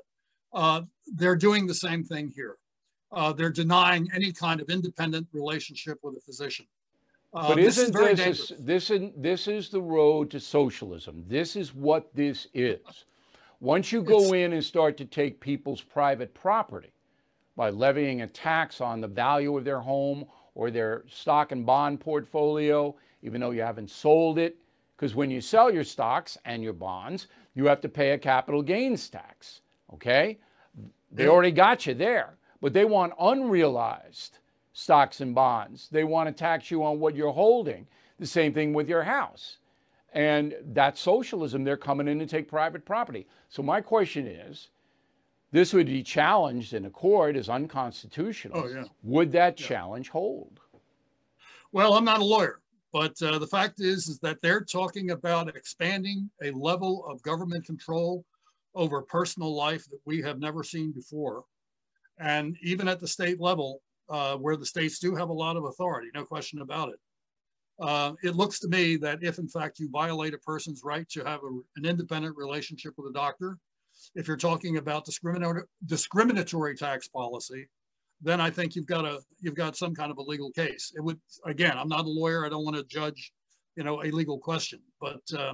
Uh, 0.54 0.82
they're 1.15 1.36
doing 1.36 1.67
the 1.67 1.74
same 1.74 2.04
thing 2.04 2.32
here. 2.36 2.58
Uh, 3.12 3.34
they're 3.34 3.52
denying 3.52 4.10
any 4.15 4.32
kind 4.32 4.62
of 4.62 4.70
independent 4.70 5.28
relationship 5.34 5.98
with 6.02 6.15
a 6.15 6.22
physician. 6.22 6.65
Uh, 7.34 7.50
but 7.50 7.60
isn't 7.60 7.94
this 7.94 8.20
this 8.20 8.50
is, 8.50 8.58
this, 8.60 8.89
is, 8.89 9.12
this 9.15 9.48
is 9.48 9.70
the 9.70 9.82
road 9.82 10.30
to 10.32 10.39
socialism? 10.39 11.24
This 11.28 11.56
is 11.56 11.74
what 11.74 12.13
this 12.13 12.48
is. 12.54 13.06
Once 13.60 13.91
you 13.91 14.02
go 14.02 14.24
it's, 14.24 14.34
in 14.34 14.54
and 14.54 14.63
start 14.63 14.98
to 14.98 15.06
take 15.06 15.39
people's 15.39 15.82
private 15.82 16.34
property, 16.34 16.91
by 17.56 17.70
levying 17.70 18.22
a 18.22 18.28
tax 18.28 18.82
on 18.82 19.02
the 19.02 19.08
value 19.08 19.58
of 19.58 19.66
their 19.66 19.80
home 19.80 20.26
or 20.56 20.72
their 20.72 21.04
stock 21.10 21.52
and 21.52 21.66
bond 21.66 22.00
portfolio, 22.00 22.96
even 23.22 23.42
though 23.42 23.52
you 23.52 23.62
haven't 23.62 23.90
sold 23.90 24.38
it. 24.38 24.58
Because 24.96 25.16
when 25.16 25.32
you 25.32 25.42
sell 25.42 25.72
your 25.72 25.84
stocks 25.84 26.38
and 26.46 26.64
your 26.64 26.74
bonds, 26.74 27.28
you 27.56 27.66
have 27.66 27.82
to 27.82 27.90
pay 27.90 28.12
a 28.12 28.18
capital 28.18 28.62
gains 28.62 29.10
tax. 29.10 29.62
Okay? 29.94 30.38
They 31.12 31.26
mm. 31.26 31.30
already 31.30 31.52
got 31.52 31.86
you 31.86 31.94
there, 31.94 32.38
but 32.62 32.74
they 32.74 32.86
want 32.86 33.14
unrealized 33.20 34.38
stocks 34.74 35.22
and 35.22 35.36
bonds. 35.36 35.90
They 35.92 36.04
want 36.04 36.28
to 36.28 36.34
tax 36.34 36.72
you 36.72 36.84
on 36.84 37.00
what 37.00 37.16
you're 37.16 37.34
holding. 37.34 37.88
The 38.20 38.28
same 38.28 38.54
thing 38.54 38.74
with 38.74 38.88
your 38.88 39.04
house. 39.04 39.58
And 40.14 40.56
that's 40.74 41.00
socialism. 41.00 41.64
They're 41.64 41.78
coming 41.78 42.08
in 42.08 42.20
to 42.20 42.26
take 42.26 42.48
private 42.48 42.86
property. 42.86 43.28
So, 43.50 43.64
my 43.64 43.82
question 43.82 44.28
is 44.28 44.70
this 45.52 45.74
would 45.74 45.88
be 45.88 46.04
challenged 46.04 46.74
in 46.74 46.86
a 46.86 46.90
court 46.90 47.36
as 47.36 47.50
unconstitutional. 47.50 48.58
Oh, 48.58 48.68
yeah. 48.68 48.84
Would 49.04 49.32
that 49.34 49.60
yeah. 49.60 49.68
challenge 49.68 50.10
hold? 50.10 50.60
Well, 51.74 51.94
I'm 51.94 52.06
not 52.06 52.20
a 52.20 52.26
lawyer, 52.26 52.62
but 52.94 53.22
uh, 53.22 53.40
the 53.40 53.48
fact 53.48 53.80
is, 53.80 54.08
is 54.08 54.20
that 54.20 54.42
they're 54.42 54.64
talking 54.64 55.12
about 55.12 55.56
expanding 55.56 56.30
a 56.44 56.52
level 56.52 57.06
of 57.06 57.22
government 57.22 57.66
control 57.66 58.26
over 58.76 59.02
personal 59.02 59.54
life 59.54 59.86
that 59.90 60.00
we 60.06 60.22
have 60.22 60.40
never 60.40 60.64
seen 60.64 60.92
before. 60.92 61.44
And 62.20 62.58
even 62.62 62.88
at 62.88 63.00
the 63.00 63.08
state 63.08 63.40
level, 63.40 63.82
uh, 64.10 64.36
where 64.38 64.58
the 64.58 64.66
states 64.66 65.00
do 65.00 65.16
have 65.16 65.30
a 65.30 65.34
lot 65.34 65.58
of 65.58 65.66
authority, 65.66 66.10
no 66.14 66.26
question 66.26 66.62
about 66.62 66.90
it. 66.90 67.00
Uh, 67.80 68.14
it 68.22 68.36
looks 68.36 68.60
to 68.60 68.68
me 68.68 68.96
that 68.98 69.24
if, 69.24 69.40
in 69.40 69.48
fact, 69.48 69.80
you 69.80 69.90
violate 69.90 70.34
a 70.34 70.38
person's 70.40 70.82
right 70.84 71.08
to 71.10 71.24
have 71.24 71.40
a, 71.44 71.60
an 71.78 71.86
independent 71.86 72.38
relationship 72.38 72.94
with 72.98 73.10
a 73.10 73.14
doctor, 73.14 73.58
if 74.16 74.28
you're 74.28 74.38
talking 74.38 74.78
about 74.78 75.06
discriminatory, 75.06 75.64
discriminatory 75.86 76.76
tax 76.76 77.08
policy, 77.08 77.68
then 78.22 78.40
I 78.40 78.50
think 78.50 78.76
you've 78.76 78.88
got 78.88 79.06
a 79.06 79.20
you've 79.40 79.56
got 79.56 79.76
some 79.76 79.96
kind 79.96 80.12
of 80.12 80.18
a 80.18 80.22
legal 80.22 80.52
case. 80.52 80.94
It 80.96 81.02
would 81.02 81.20
again, 81.46 81.78
I'm 81.78 81.88
not 81.88 82.06
a 82.06 82.10
lawyer. 82.10 82.46
I 82.46 82.50
don't 82.50 82.64
want 82.64 82.78
to 82.78 82.84
judge, 82.84 83.32
you 83.76 83.84
know, 83.84 84.04
a 84.04 84.10
legal 84.12 84.38
question, 84.38 84.80
but 85.00 85.22
uh, 85.38 85.54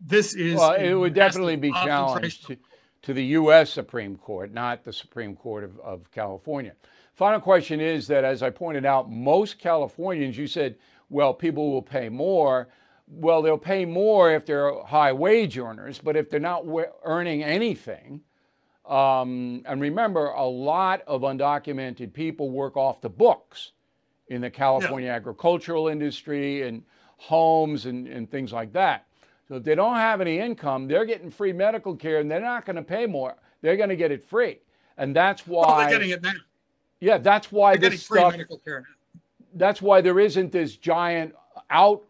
this 0.00 0.34
is 0.34 0.56
well, 0.56 0.74
it 0.74 0.94
would 0.94 1.14
definitely 1.14 1.56
be 1.56 1.72
challenged 1.72 2.46
to, 2.46 2.56
to, 3.02 3.12
the 3.12 3.24
U.S. 3.24 3.70
Supreme 3.70 4.16
Court, 4.16 4.52
not 4.52 4.84
the 4.84 4.92
Supreme 4.92 5.34
Court 5.34 5.64
of, 5.64 5.78
of 5.80 6.10
California. 6.12 6.74
Final 7.14 7.40
question 7.40 7.80
is 7.80 8.06
that, 8.06 8.22
as 8.22 8.44
I 8.44 8.50
pointed 8.50 8.86
out, 8.86 9.10
most 9.10 9.58
Californians, 9.58 10.38
you 10.38 10.46
said, 10.46 10.76
well, 11.10 11.34
people 11.34 11.72
will 11.72 11.82
pay 11.82 12.08
more 12.08 12.68
well, 13.10 13.42
they'll 13.42 13.58
pay 13.58 13.84
more 13.84 14.32
if 14.32 14.46
they're 14.46 14.82
high 14.84 15.12
wage 15.12 15.58
earners, 15.58 15.98
but 15.98 16.16
if 16.16 16.30
they're 16.30 16.40
not 16.40 16.64
earning 17.04 17.42
anything, 17.42 18.22
um, 18.88 19.62
and 19.66 19.80
remember, 19.80 20.28
a 20.28 20.46
lot 20.46 21.02
of 21.06 21.20
undocumented 21.20 22.12
people 22.12 22.50
work 22.50 22.76
off 22.76 23.00
the 23.00 23.10
books 23.10 23.72
in 24.28 24.40
the 24.40 24.50
California 24.50 25.08
yeah. 25.08 25.16
agricultural 25.16 25.88
industry 25.88 26.66
and 26.66 26.82
homes 27.18 27.86
and, 27.86 28.06
and 28.08 28.30
things 28.30 28.52
like 28.52 28.72
that. 28.72 29.06
So 29.46 29.56
if 29.56 29.64
they 29.64 29.74
don't 29.74 29.96
have 29.96 30.20
any 30.20 30.38
income, 30.38 30.88
they're 30.88 31.04
getting 31.04 31.30
free 31.30 31.52
medical 31.52 31.96
care 31.96 32.20
and 32.20 32.30
they're 32.30 32.40
not 32.40 32.64
going 32.64 32.76
to 32.76 32.82
pay 32.82 33.06
more. 33.06 33.36
They're 33.60 33.76
going 33.76 33.88
to 33.88 33.96
get 33.96 34.10
it 34.10 34.22
free. 34.22 34.58
And 34.96 35.14
that's 35.14 35.46
why. 35.46 35.66
Well, 35.66 35.78
they're 35.78 35.90
getting 35.90 36.10
it 36.10 36.22
now. 36.22 36.32
Yeah, 37.00 37.18
that's 37.18 37.52
why 37.52 37.76
they're 37.76 37.90
this 37.90 38.04
stuff. 38.04 38.34
that's 39.54 39.80
why 39.80 40.00
there 40.00 40.18
isn't 40.18 40.50
this 40.50 40.76
giant 40.76 41.34
out 41.70 42.04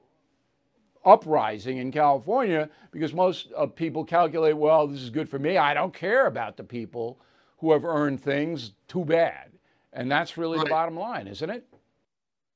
uprising 1.08 1.78
in 1.78 1.90
California 1.90 2.68
because 2.90 3.12
most 3.12 3.48
uh, 3.56 3.66
people 3.66 4.04
calculate, 4.04 4.56
well, 4.56 4.86
this 4.86 5.00
is 5.00 5.10
good 5.10 5.28
for 5.28 5.38
me. 5.38 5.56
I 5.56 5.74
don't 5.74 5.94
care 5.94 6.26
about 6.26 6.56
the 6.56 6.64
people 6.64 7.18
who 7.58 7.72
have 7.72 7.84
earned 7.84 8.22
things. 8.22 8.72
Too 8.86 9.04
bad. 9.04 9.52
And 9.92 10.10
that's 10.10 10.36
really 10.36 10.58
right. 10.58 10.64
the 10.64 10.70
bottom 10.70 10.96
line, 10.96 11.26
isn't 11.26 11.50
it? 11.50 11.66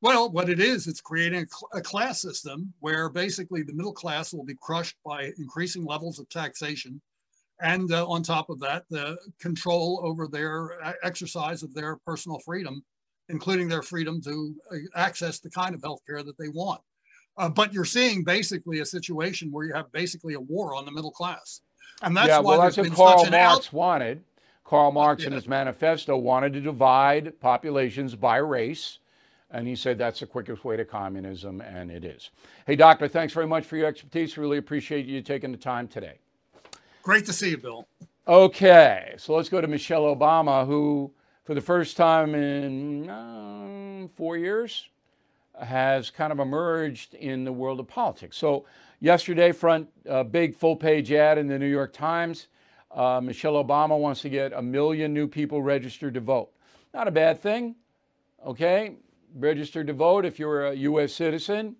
Well, 0.03 0.31
what 0.31 0.51
it 0.51 0.59
is, 0.59 0.89
it's 0.89 1.01
creating 1.01 1.45
a, 1.45 1.47
cl- 1.47 1.71
a, 1.75 1.81
class 1.81 2.21
system 2.21 2.73
where 2.81 3.09
basically 3.09 3.63
the 3.63 3.73
middle 3.73 3.93
class 3.93 4.35
will 4.35 4.45
be 4.45 4.57
crushed 4.61 4.97
by 5.05 5.31
increasing 5.39 5.85
levels 5.85 6.19
of 6.19 6.29
taxation. 6.29 7.01
And 7.61 7.93
uh, 7.93 8.07
on 8.09 8.25
top 8.25 8.51
of 8.51 8.59
that, 8.61 8.85
the 8.91 9.17
control 9.39 10.01
over 10.03 10.27
their 10.27 10.83
uh, 10.83 10.95
exercise 11.05 11.63
of 11.63 11.73
their 11.73 11.97
personal 12.05 12.41
freedom, 12.41 12.83
including 13.29 13.69
their 13.69 13.83
freedom 13.83 14.21
to 14.23 14.55
uh, 14.73 14.77
access 14.97 15.39
the 15.39 15.51
kind 15.51 15.73
of 15.73 15.83
health 15.83 16.01
care 16.05 16.25
that 16.25 16.37
they 16.37 16.49
want. 16.49 16.81
Uh, 17.37 17.49
but 17.49 17.73
you're 17.73 17.85
seeing 17.85 18.25
basically 18.25 18.81
a 18.81 18.87
situation 18.87 19.51
where 19.51 19.67
you 19.67 19.73
have 19.73 19.91
basically 19.93 20.35
a 20.35 20.41
war 20.41 20.75
on 20.75 20.85
the 20.85 20.93
middle 20.93 21.11
class. 21.11 21.63
And 22.03 22.17
that's 22.17 22.29
yeah, 22.29 22.39
why 22.39 22.57
well, 22.57 22.63
that's 22.63 22.77
what 22.77 22.93
Karl 22.93 23.31
Marx 23.31 23.67
out- 23.67 23.73
wanted. 23.73 24.25
Karl 24.65 24.93
Marx 24.93 25.23
yeah. 25.23 25.29
in 25.29 25.33
his 25.35 25.47
manifesto 25.47 26.17
wanted 26.17 26.53
to 26.55 26.61
divide 26.61 27.39
populations 27.41 28.15
by 28.15 28.37
race. 28.37 28.99
And 29.51 29.69
he 29.69 29.77
said 29.77 29.99
that's 29.99 30.21
the 30.21 30.27
quickest 30.27 30.65
way 30.65 30.79
to 30.79 30.85
communism, 30.85 31.61
and 31.61 31.91
it 31.91 32.07
is. 32.07 32.31
Hey, 32.67 32.75
Doctor, 32.75 33.07
thanks 33.07 33.35
very 33.35 33.47
much 33.47 33.65
for 33.65 33.77
your 33.77 33.87
expertise. 33.87 34.39
Really 34.39 34.57
appreciate 34.57 35.05
you 35.05 35.21
taking 35.21 35.53
the 35.53 35.59
time 35.59 35.89
today. 35.89 36.19
Great 37.03 37.27
to 37.27 37.35
see 37.35 37.51
you, 37.51 37.59
Bill. 37.59 37.87
Okay, 38.27 39.15
so 39.19 39.35
let's 39.35 39.51
go 39.51 39.61
to 39.61 39.67
Michelle 39.67 40.05
Obama, 40.05 40.67
who, 40.67 41.13
for 41.45 41.53
the 41.55 41.61
first 41.61 41.99
time 41.99 42.35
in 42.35 43.11
uh, 43.11 44.07
four 44.17 44.39
years, 44.39 44.89
has 45.61 46.11
kind 46.11 46.33
of 46.33 46.39
emerged 46.39 47.15
in 47.15 47.45
the 47.45 47.53
world 47.53 47.81
of 47.81 47.89
politics. 47.89 48.37
So, 48.37 48.65
yesterday, 49.01 49.53
front 49.53 49.89
uh, 50.09 50.25
big 50.25 50.55
full 50.55 50.77
page 50.77 51.13
ad 51.13 51.39
in 51.39 51.47
the 51.47 51.59
New 51.59 51.67
York 51.67 51.93
Times. 51.93 52.49
Uh, 52.91 53.21
Michelle 53.23 53.63
Obama 53.63 53.99
wants 53.99 54.21
to 54.23 54.29
get 54.29 54.53
a 54.53 54.63
million 54.63 55.15
new 55.15 55.27
people 55.27 55.63
registered 55.63 56.15
to 56.15 56.21
vote. 56.21 56.51
Not 56.93 57.09
a 57.09 57.11
bad 57.11 57.41
thing, 57.41 57.75
okay? 58.47 58.97
Registered 59.35 59.87
to 59.87 59.93
vote 59.95 60.27
if 60.27 60.39
you're 60.39 60.67
a 60.67 60.75
U.S. 60.75 61.15
citizen. 61.15 61.77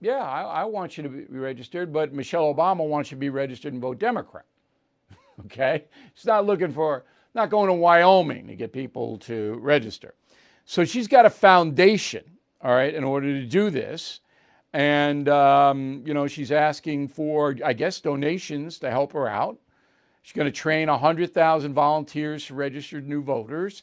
Yeah, 0.00 0.18
I, 0.18 0.42
I 0.42 0.64
want 0.64 0.98
you 0.98 1.02
to 1.02 1.08
be 1.08 1.38
registered, 1.38 1.92
but 1.92 2.12
Michelle 2.12 2.52
Obama 2.54 2.86
wants 2.86 3.10
you 3.10 3.16
to 3.16 3.20
be 3.20 3.30
registered 3.30 3.72
and 3.72 3.80
vote 3.80 3.98
Democrat. 3.98 4.44
okay? 5.46 5.84
She's 6.14 6.26
not 6.26 6.44
looking 6.44 6.72
for, 6.72 7.04
not 7.34 7.48
going 7.48 7.68
to 7.68 7.74
Wyoming 7.74 8.46
to 8.48 8.54
get 8.54 8.72
people 8.72 9.16
to 9.20 9.54
register. 9.62 10.14
So 10.66 10.84
she's 10.84 11.08
got 11.08 11.24
a 11.24 11.30
foundation 11.30 12.24
all 12.64 12.74
right, 12.74 12.94
in 12.94 13.04
order 13.04 13.32
to 13.38 13.46
do 13.46 13.68
this. 13.68 14.20
And, 14.72 15.28
um, 15.28 16.02
you 16.04 16.14
know, 16.14 16.26
she's 16.26 16.50
asking 16.50 17.08
for, 17.08 17.54
I 17.64 17.74
guess, 17.74 18.00
donations 18.00 18.78
to 18.80 18.90
help 18.90 19.12
her 19.12 19.28
out. 19.28 19.58
She's 20.22 20.32
going 20.32 20.46
to 20.46 20.52
train 20.52 20.88
100,000 20.88 21.74
volunteers 21.74 22.46
to 22.46 22.54
registered 22.54 23.06
new 23.06 23.22
voters. 23.22 23.82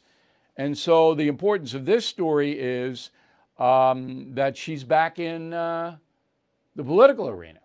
And 0.58 0.76
so 0.76 1.14
the 1.14 1.28
importance 1.28 1.76
of 1.76 1.86
this 1.86 2.06
story 2.06 2.60
is 2.60 3.12
um, 3.60 4.34
that 4.34 4.58
she's 4.58 4.84
back 4.84 5.20
in 5.20 5.54
uh, 5.54 5.98
the 6.76 6.84
political 6.84 7.30
arena. 7.30 7.60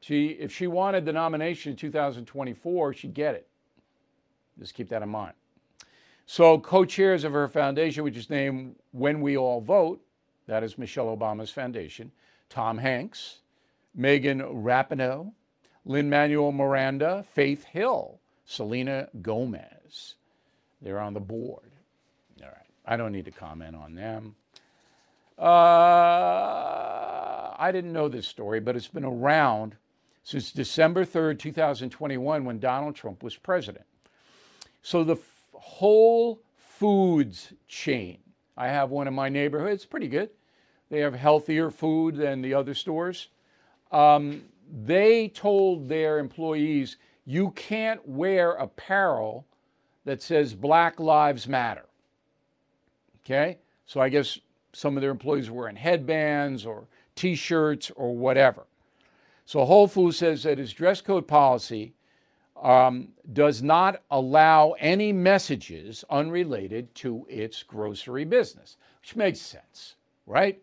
She, 0.00 0.28
if 0.28 0.50
she 0.50 0.66
wanted 0.66 1.04
the 1.04 1.12
nomination 1.12 1.72
in 1.72 1.76
2024, 1.76 2.94
she'd 2.94 3.14
get 3.14 3.34
it. 3.34 3.46
Just 4.58 4.74
keep 4.74 4.88
that 4.88 5.02
in 5.02 5.10
mind. 5.10 5.34
So, 6.26 6.58
co 6.58 6.84
chairs 6.84 7.24
of 7.24 7.32
her 7.32 7.48
foundation, 7.48 8.04
which 8.04 8.16
is 8.16 8.30
named 8.30 8.76
When 8.92 9.20
We 9.20 9.36
All 9.36 9.60
Vote, 9.60 10.00
that 10.46 10.62
is 10.62 10.78
Michelle 10.78 11.16
Obama's 11.16 11.50
foundation, 11.50 12.12
Tom 12.48 12.78
Hanks, 12.78 13.38
Megan 13.94 14.40
Rapinoe, 14.40 15.32
Lin-Manuel 15.84 16.52
Miranda, 16.52 17.24
Faith 17.28 17.64
Hill, 17.64 18.20
Selena 18.44 19.08
Gomez. 19.22 20.14
They're 20.82 21.00
on 21.00 21.14
the 21.14 21.20
board. 21.20 21.72
All 22.42 22.48
right. 22.48 22.66
I 22.86 22.96
don't 22.96 23.12
need 23.12 23.26
to 23.26 23.30
comment 23.30 23.76
on 23.76 23.94
them. 23.94 24.34
Uh, 25.38 25.42
I 27.58 27.70
didn't 27.72 27.92
know 27.92 28.08
this 28.08 28.26
story, 28.26 28.60
but 28.60 28.76
it's 28.76 28.88
been 28.88 29.04
around 29.04 29.76
since 30.22 30.52
December 30.52 31.04
3rd, 31.04 31.38
2021, 31.38 32.44
when 32.44 32.58
Donald 32.58 32.94
Trump 32.94 33.22
was 33.22 33.36
president. 33.36 33.86
So 34.82 35.02
the 35.02 35.16
Whole 35.60 36.42
Foods 36.56 37.52
chain. 37.68 38.18
I 38.56 38.68
have 38.68 38.90
one 38.90 39.06
in 39.06 39.14
my 39.14 39.28
neighborhood. 39.28 39.72
It's 39.72 39.84
pretty 39.84 40.08
good. 40.08 40.30
They 40.88 41.00
have 41.00 41.14
healthier 41.14 41.70
food 41.70 42.16
than 42.16 42.40
the 42.40 42.54
other 42.54 42.74
stores. 42.74 43.28
Um, 43.92 44.44
they 44.72 45.28
told 45.28 45.88
their 45.88 46.18
employees, 46.18 46.96
you 47.26 47.50
can't 47.50 48.06
wear 48.08 48.52
apparel 48.52 49.46
that 50.04 50.22
says 50.22 50.54
Black 50.54 50.98
Lives 50.98 51.46
Matter. 51.46 51.86
Okay? 53.24 53.58
So 53.86 54.00
I 54.00 54.08
guess 54.08 54.38
some 54.72 54.96
of 54.96 55.02
their 55.02 55.10
employees 55.10 55.50
were 55.50 55.62
wearing 55.62 55.76
headbands 55.76 56.64
or 56.64 56.86
t 57.14 57.34
shirts 57.34 57.90
or 57.94 58.16
whatever. 58.16 58.66
So 59.44 59.64
Whole 59.64 59.88
Foods 59.88 60.16
says 60.16 60.44
that 60.44 60.58
its 60.58 60.72
dress 60.72 61.00
code 61.00 61.28
policy 61.28 61.92
um, 62.60 63.08
does 63.32 63.62
not 63.62 64.02
allow 64.10 64.72
any 64.78 65.12
messages 65.12 66.04
unrelated 66.10 66.94
to 66.96 67.26
its 67.28 67.62
grocery 67.62 68.24
business, 68.24 68.76
which 69.00 69.16
makes 69.16 69.40
sense, 69.40 69.96
right? 70.26 70.60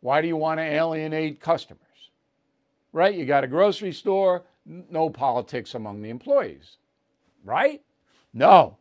Why 0.00 0.20
do 0.20 0.28
you 0.28 0.36
want 0.36 0.58
to 0.58 0.64
alienate 0.64 1.40
customers? 1.40 1.82
Right? 2.92 3.14
You 3.14 3.24
got 3.24 3.44
a 3.44 3.48
grocery 3.48 3.92
store, 3.92 4.44
no 4.66 5.10
politics 5.10 5.74
among 5.74 6.02
the 6.02 6.10
employees, 6.10 6.76
right? 7.44 7.82
No. 8.32 8.76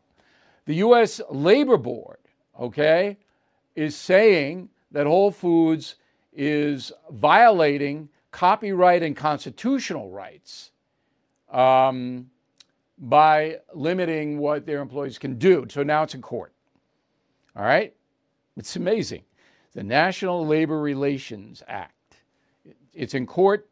The 0.65 0.75
U.S. 0.75 1.21
Labor 1.29 1.77
Board, 1.77 2.17
okay, 2.59 3.17
is 3.75 3.95
saying 3.95 4.69
that 4.91 5.05
Whole 5.05 5.31
Foods 5.31 5.95
is 6.33 6.91
violating 7.11 8.09
copyright 8.31 9.03
and 9.03 9.15
constitutional 9.15 10.09
rights. 10.09 10.71
Um, 11.51 12.29
by 12.97 13.57
limiting 13.73 14.39
what 14.39 14.65
their 14.65 14.81
employees 14.81 15.17
can 15.17 15.37
do. 15.37 15.65
So 15.69 15.83
now 15.83 16.03
it's 16.03 16.15
in 16.15 16.21
court. 16.21 16.53
All 17.55 17.63
right? 17.63 17.93
It's 18.55 18.75
amazing. 18.75 19.23
The 19.73 19.83
National 19.83 20.45
Labor 20.45 20.81
Relations 20.81 21.61
Act. 21.67 21.93
It's 22.93 23.13
in 23.13 23.27
court 23.27 23.69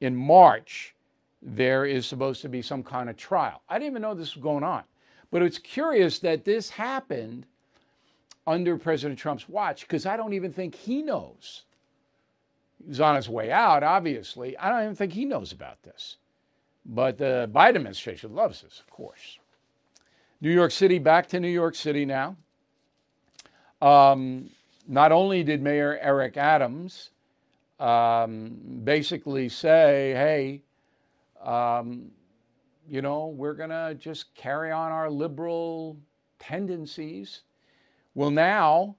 in 0.00 0.14
March. 0.14 0.94
There 1.42 1.84
is 1.84 2.06
supposed 2.06 2.42
to 2.42 2.48
be 2.48 2.62
some 2.62 2.82
kind 2.82 3.10
of 3.10 3.16
trial. 3.16 3.62
I 3.68 3.78
didn't 3.78 3.92
even 3.92 4.02
know 4.02 4.14
this 4.14 4.34
was 4.34 4.42
going 4.42 4.64
on. 4.64 4.84
But 5.30 5.42
it's 5.42 5.58
curious 5.58 6.20
that 6.20 6.44
this 6.44 6.70
happened 6.70 7.46
under 8.46 8.78
President 8.78 9.18
Trump's 9.18 9.48
watch 9.48 9.82
because 9.82 10.06
I 10.06 10.16
don't 10.16 10.32
even 10.32 10.52
think 10.52 10.74
he 10.74 11.02
knows. 11.02 11.64
He's 12.86 13.00
on 13.00 13.16
his 13.16 13.28
way 13.28 13.50
out, 13.50 13.82
obviously. 13.82 14.56
I 14.56 14.70
don't 14.70 14.82
even 14.82 14.94
think 14.94 15.12
he 15.12 15.24
knows 15.24 15.52
about 15.52 15.82
this. 15.82 16.16
But 16.88 17.18
the 17.18 17.50
Biden 17.54 17.76
administration 17.76 18.34
loves 18.34 18.62
this, 18.62 18.80
of 18.80 18.90
course. 18.90 19.38
New 20.40 20.50
York 20.50 20.70
City, 20.70 20.98
back 20.98 21.28
to 21.28 21.40
New 21.40 21.48
York 21.48 21.74
City 21.74 22.06
now. 22.06 22.36
Um, 23.82 24.48
not 24.86 25.12
only 25.12 25.44
did 25.44 25.60
Mayor 25.60 25.98
Eric 26.00 26.38
Adams 26.38 27.10
um, 27.78 28.56
basically 28.84 29.50
say, 29.50 30.12
hey, 30.14 30.62
um, 31.44 32.10
you 32.88 33.02
know, 33.02 33.26
we're 33.26 33.52
going 33.52 33.70
to 33.70 33.94
just 34.00 34.34
carry 34.34 34.72
on 34.72 34.90
our 34.90 35.10
liberal 35.10 35.98
tendencies. 36.38 37.42
Well, 38.14 38.30
now 38.30 38.96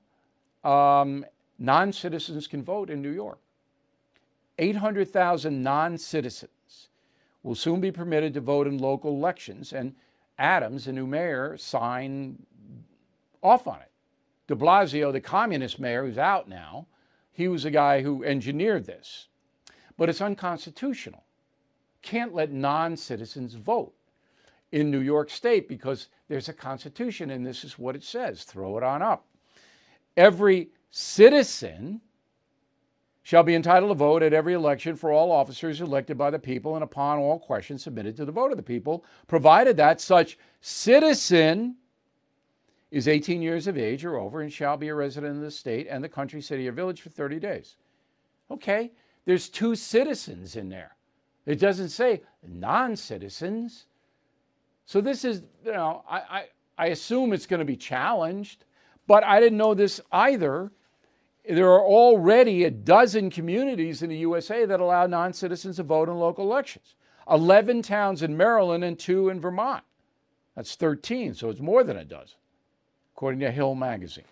um, 0.63 1.25
non 1.57 1.91
citizens 1.91 2.45
can 2.45 2.63
vote 2.63 2.91
in 2.91 3.01
New 3.01 3.11
York. 3.11 3.39
800,000 4.59 5.63
non 5.63 5.97
citizens 5.97 6.51
will 7.43 7.55
soon 7.55 7.79
be 7.79 7.91
permitted 7.91 8.33
to 8.33 8.41
vote 8.41 8.67
in 8.67 8.77
local 8.77 9.11
elections. 9.11 9.73
And 9.73 9.95
Adams, 10.37 10.85
the 10.85 10.93
new 10.93 11.07
mayor, 11.07 11.57
signed 11.57 12.45
off 13.41 13.67
on 13.67 13.79
it. 13.79 13.91
De 14.47 14.55
Blasio, 14.55 15.11
the 15.11 15.21
communist 15.21 15.79
mayor 15.79 16.05
who's 16.05 16.17
out 16.17 16.49
now, 16.49 16.87
he 17.31 17.47
was 17.47 17.63
the 17.63 17.71
guy 17.71 18.01
who 18.01 18.23
engineered 18.23 18.85
this. 18.85 19.27
But 19.97 20.09
it's 20.09 20.21
unconstitutional. 20.21 21.23
Can't 22.01 22.33
let 22.33 22.51
non 22.51 22.97
citizens 22.97 23.53
vote 23.53 23.93
in 24.71 24.91
New 24.91 24.99
York 24.99 25.29
State 25.29 25.67
because 25.67 26.07
there's 26.27 26.49
a 26.49 26.53
constitution 26.53 27.31
and 27.31 27.45
this 27.45 27.63
is 27.63 27.77
what 27.77 27.95
it 27.95 28.03
says. 28.03 28.43
Throw 28.43 28.77
it 28.77 28.83
on 28.83 29.01
up. 29.01 29.25
Every 30.15 30.69
citizen 30.91 32.01
shall 33.29 33.43
be 33.43 33.53
entitled 33.53 33.91
to 33.91 33.95
vote 33.95 34.23
at 34.23 34.33
every 34.33 34.55
election 34.55 34.95
for 34.95 35.11
all 35.11 35.31
officers 35.31 35.81
elected 35.81 36.17
by 36.17 36.31
the 36.31 36.39
people 36.39 36.73
and 36.73 36.83
upon 36.83 37.19
all 37.19 37.37
questions 37.37 37.83
submitted 37.83 38.17
to 38.17 38.25
the 38.25 38.31
vote 38.31 38.49
of 38.49 38.57
the 38.57 38.63
people, 38.63 39.05
provided 39.27 39.77
that 39.77 40.01
such 40.01 40.35
citizen 40.61 41.75
is 42.89 43.07
18 43.07 43.43
years 43.43 43.67
of 43.67 43.77
age 43.77 44.03
or 44.03 44.17
over 44.17 44.41
and 44.41 44.51
shall 44.51 44.77
be 44.77 44.87
a 44.87 44.95
resident 44.95 45.35
of 45.35 45.43
the 45.43 45.51
state 45.51 45.85
and 45.87 46.03
the 46.03 46.09
country, 46.09 46.41
city, 46.41 46.67
or 46.67 46.71
village 46.71 47.01
for 47.01 47.09
30 47.09 47.39
days. 47.39 47.75
Okay, 48.49 48.89
there's 49.25 49.47
two 49.47 49.75
citizens 49.75 50.55
in 50.55 50.69
there. 50.69 50.95
It 51.45 51.59
doesn't 51.59 51.89
say 51.89 52.23
non 52.47 52.95
citizens. 52.95 53.85
So 54.87 55.01
this 55.01 55.23
is, 55.23 55.43
you 55.63 55.73
know, 55.73 56.03
I, 56.09 56.17
I, 56.17 56.45
I 56.79 56.85
assume 56.87 57.33
it's 57.33 57.45
going 57.45 57.59
to 57.59 57.63
be 57.63 57.77
challenged, 57.77 58.65
but 59.05 59.23
I 59.23 59.39
didn't 59.39 59.59
know 59.59 59.75
this 59.75 60.01
either. 60.11 60.71
There 61.47 61.69
are 61.69 61.83
already 61.83 62.63
a 62.63 62.71
dozen 62.71 63.29
communities 63.29 64.01
in 64.01 64.09
the 64.09 64.17
USA 64.17 64.65
that 64.65 64.79
allow 64.79 65.07
non 65.07 65.33
citizens 65.33 65.77
to 65.77 65.83
vote 65.83 66.09
in 66.09 66.15
local 66.15 66.45
elections 66.45 66.95
11 67.29 67.83
towns 67.83 68.23
in 68.23 68.35
Maryland 68.35 68.83
and 68.83 68.97
two 68.97 69.29
in 69.29 69.39
Vermont. 69.39 69.83
That's 70.55 70.75
13, 70.75 71.35
so 71.35 71.49
it's 71.49 71.59
more 71.59 71.83
than 71.83 71.97
a 71.97 72.03
dozen, 72.03 72.37
according 73.15 73.39
to 73.41 73.51
Hill 73.51 73.75
Magazine. 73.75 74.25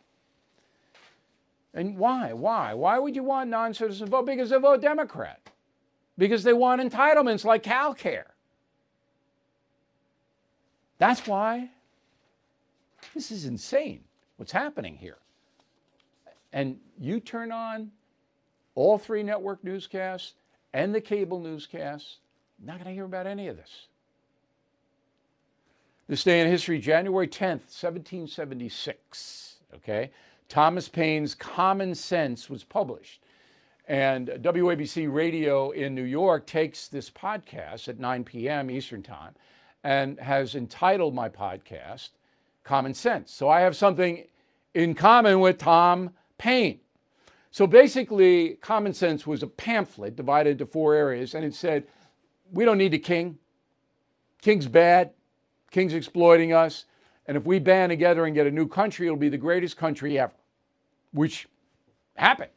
And 1.74 1.98
why? 1.98 2.34
Why? 2.34 2.74
Why 2.74 2.98
would 2.98 3.16
you 3.16 3.24
want 3.24 3.50
non 3.50 3.74
citizens 3.74 4.10
to 4.10 4.12
vote? 4.12 4.26
Because 4.26 4.50
they 4.50 4.58
vote 4.58 4.82
Democrat. 4.82 5.40
Because 6.18 6.44
they 6.44 6.54
want 6.54 6.82
entitlements 6.82 7.46
like 7.46 7.64
CalCare. 7.64 8.32
That's 10.98 11.28
why. 11.28 11.70
This 13.14 13.32
is 13.32 13.46
insane 13.46 14.04
what's 14.38 14.52
happening 14.52 14.96
here. 14.96 15.18
And 16.58 16.80
you 17.00 17.20
turn 17.20 17.52
on 17.52 17.92
all 18.74 18.98
three 18.98 19.22
network 19.22 19.64
newscasts 19.64 20.34
and 20.74 20.94
the 20.94 21.00
cable 21.00 21.40
newscasts, 21.40 22.18
not 22.60 22.78
going 22.78 22.88
to 22.88 22.94
hear 22.94 23.06
about 23.06 23.28
any 23.28 23.48
of 23.48 23.58
this. 23.58 23.86
This 26.08 26.24
day 26.24 26.42
in 26.42 26.48
history, 26.48 26.80
January 26.80 27.28
10th, 27.28 27.70
1776. 27.70 29.58
Okay. 29.76 30.10
Thomas 30.50 30.90
Paine's 30.90 31.36
Common 31.36 31.94
Sense 31.94 32.50
was 32.50 32.64
published. 32.64 33.22
And 33.88 34.28
WABC 34.28 35.14
Radio 35.14 35.70
in 35.70 35.94
New 35.94 36.06
York 36.06 36.48
takes 36.48 36.88
this 36.88 37.12
podcast 37.12 37.88
at 37.88 38.00
9 38.00 38.24
p.m. 38.24 38.72
Eastern 38.72 39.04
Time 39.04 39.36
and 39.84 40.20
has 40.20 40.56
entitled 40.56 41.14
my 41.14 41.30
podcast 41.30 42.10
Common 42.64 42.96
Sense. 42.96 43.32
So 43.32 43.48
I 43.48 43.60
have 43.60 43.76
something 43.76 44.26
in 44.74 44.96
common 44.96 45.40
with 45.40 45.60
Tom 45.60 46.10
Paine. 46.38 46.80
So 47.52 47.66
basically, 47.66 48.56
Common 48.62 48.94
Sense 48.94 49.26
was 49.26 49.42
a 49.42 49.48
pamphlet 49.48 50.16
divided 50.16 50.52
into 50.52 50.66
four 50.66 50.94
areas, 50.94 51.34
and 51.34 51.44
it 51.44 51.56
said, 51.56 51.86
We 52.52 52.66
don't 52.66 52.78
need 52.78 52.94
a 52.94 53.00
king. 53.00 53.40
King's 54.42 54.68
bad. 54.68 55.12
King's 55.72 55.94
exploiting 55.94 56.54
us. 56.54 56.86
And 57.26 57.36
if 57.36 57.46
we 57.46 57.60
band 57.60 57.90
together 57.90 58.26
and 58.26 58.36
get 58.36 58.48
a 58.48 58.52
new 58.52 58.68
country, 58.68 59.08
it'll 59.08 59.18
be 59.18 59.30
the 59.30 59.38
greatest 59.38 59.76
country 59.76 60.18
ever, 60.18 60.34
which 61.12 61.48
happened. 62.16 62.52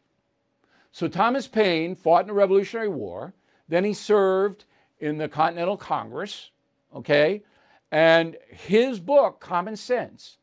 So 0.92 1.08
Thomas 1.08 1.48
Paine 1.48 1.94
fought 1.94 2.22
in 2.22 2.26
the 2.28 2.32
Revolutionary 2.34 2.88
War. 2.88 3.34
Then 3.68 3.84
he 3.84 3.94
served 3.94 4.64
in 4.98 5.18
the 5.18 5.28
Continental 5.28 5.76
Congress, 5.76 6.50
okay? 6.94 7.42
And 7.90 8.36
his 8.48 9.00
book, 9.00 9.40
Common 9.40 9.76
Sense, 9.76 10.36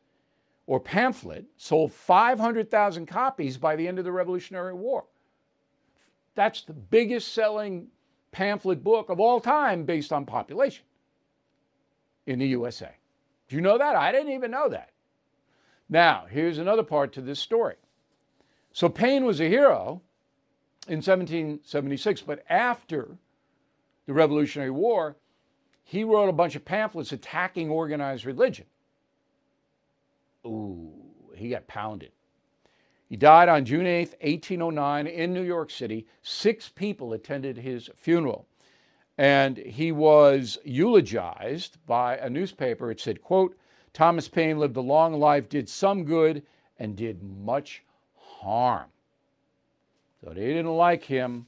or 0.68 0.78
pamphlet, 0.78 1.46
sold 1.56 1.90
500,000 1.90 3.06
copies 3.06 3.56
by 3.56 3.74
the 3.74 3.88
end 3.88 3.98
of 3.98 4.04
the 4.04 4.12
Revolutionary 4.12 4.74
War. 4.74 5.06
That's 6.34 6.60
the 6.60 6.74
biggest 6.74 7.32
selling 7.32 7.88
pamphlet 8.32 8.84
book 8.84 9.08
of 9.08 9.18
all 9.18 9.40
time 9.40 9.84
based 9.84 10.12
on 10.12 10.26
population 10.26 10.84
in 12.26 12.38
the 12.38 12.46
USA. 12.48 12.90
Do 13.48 13.56
you 13.56 13.62
know 13.62 13.78
that? 13.78 13.96
I 13.96 14.12
didn't 14.12 14.34
even 14.34 14.50
know 14.50 14.68
that. 14.68 14.90
Now, 15.88 16.26
here's 16.28 16.58
another 16.58 16.82
part 16.82 17.14
to 17.14 17.22
this 17.22 17.40
story. 17.40 17.76
So 18.70 18.90
Paine 18.90 19.24
was 19.24 19.40
a 19.40 19.48
hero 19.48 20.02
in 20.86 20.96
1776, 20.96 22.20
but 22.20 22.44
after 22.50 23.16
the 24.04 24.12
Revolutionary 24.12 24.70
War, 24.70 25.16
he 25.82 26.04
wrote 26.04 26.28
a 26.28 26.32
bunch 26.32 26.56
of 26.56 26.66
pamphlets 26.66 27.10
attacking 27.10 27.70
organized 27.70 28.26
religion. 28.26 28.66
Ooh, 30.46 30.92
he 31.34 31.50
got 31.50 31.66
pounded. 31.66 32.12
He 33.08 33.16
died 33.16 33.48
on 33.48 33.64
June 33.64 33.86
8, 33.86 34.10
1809, 34.20 35.06
in 35.06 35.32
New 35.32 35.42
York 35.42 35.70
City. 35.70 36.06
Six 36.22 36.68
people 36.68 37.12
attended 37.12 37.56
his 37.56 37.88
funeral. 37.96 38.46
And 39.16 39.56
he 39.56 39.90
was 39.90 40.58
eulogized 40.64 41.78
by 41.86 42.18
a 42.18 42.28
newspaper. 42.28 42.90
It 42.90 43.00
said, 43.00 43.22
quote, 43.22 43.56
Thomas 43.94 44.28
Paine 44.28 44.58
lived 44.58 44.76
a 44.76 44.82
long 44.82 45.14
life, 45.14 45.48
did 45.48 45.68
some 45.68 46.04
good, 46.04 46.42
and 46.78 46.94
did 46.94 47.22
much 47.22 47.82
harm. 48.14 48.90
So 50.22 50.30
they 50.30 50.46
didn't 50.46 50.76
like 50.76 51.04
him 51.04 51.46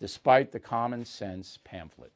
despite 0.00 0.52
the 0.52 0.58
common 0.58 1.04
sense 1.04 1.58
pamphlet. 1.64 2.13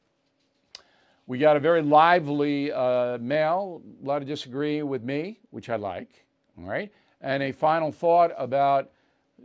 We 1.29 1.37
got 1.37 1.55
a 1.55 1.59
very 1.59 1.83
lively 1.83 2.71
uh, 2.71 3.19
mail, 3.19 3.83
a 4.03 4.07
lot 4.07 4.23
of 4.23 4.27
disagreeing 4.27 4.87
with 4.87 5.03
me, 5.03 5.37
which 5.51 5.69
I 5.69 5.75
like, 5.75 6.25
all 6.57 6.65
right? 6.65 6.91
And 7.21 7.43
a 7.43 7.51
final 7.51 7.91
thought 7.91 8.31
about 8.35 8.89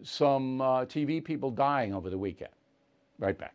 some 0.02 0.62
uh, 0.62 0.86
TV 0.86 1.22
people 1.22 1.50
dying 1.50 1.92
over 1.92 2.08
the 2.08 2.16
weekend. 2.16 2.52
Right 3.18 3.36
back. 3.36 3.54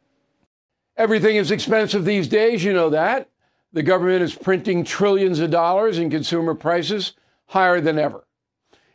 Everything 0.96 1.38
is 1.38 1.50
expensive 1.50 2.06
these 2.06 2.28
days, 2.28 2.64
you 2.64 2.72
know 2.72 2.92
that. 2.92 3.30
The 3.74 3.82
government 3.82 4.22
is 4.22 4.36
printing 4.36 4.84
trillions 4.84 5.40
of 5.40 5.50
dollars 5.50 5.98
and 5.98 6.12
consumer 6.12 6.54
prices 6.54 7.14
higher 7.48 7.82
than 7.82 7.98
ever. 7.98 8.28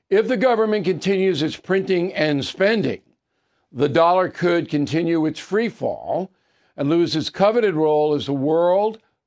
If 0.09 0.29
the 0.29 0.37
government 0.37 0.85
continues 0.85 1.43
its 1.43 1.57
printing 1.57 2.15
and 2.15 2.45
spending, 2.45 3.01
the 3.73 3.89
dollar 3.89 4.29
could 4.29 4.69
continue 4.69 5.27
its 5.27 5.41
free 5.41 5.69
fall 5.69 6.31
and 6.77 6.89
lose 6.89 7.17
its 7.17 7.31
coveted 7.31 7.75
role 7.75 8.15
as 8.15 8.27
the 8.27 8.33
world 8.33 9.01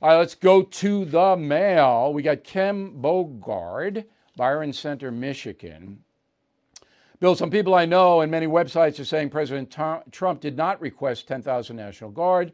All 0.00 0.10
right, 0.10 0.18
let's 0.18 0.36
go 0.36 0.62
to 0.62 1.04
the 1.04 1.36
mail. 1.36 2.12
We 2.12 2.22
got 2.22 2.44
Kim 2.44 3.02
Bogard, 3.02 4.04
Byron 4.36 4.72
Center, 4.72 5.10
Michigan. 5.10 6.04
Bill, 7.18 7.34
some 7.34 7.50
people 7.50 7.74
I 7.74 7.84
know 7.84 8.20
and 8.20 8.30
many 8.30 8.46
websites 8.46 9.00
are 9.00 9.04
saying 9.04 9.30
President 9.30 9.76
Trump 10.12 10.40
did 10.40 10.56
not 10.56 10.80
request 10.80 11.26
10,000 11.26 11.74
National 11.74 12.10
Guard 12.10 12.52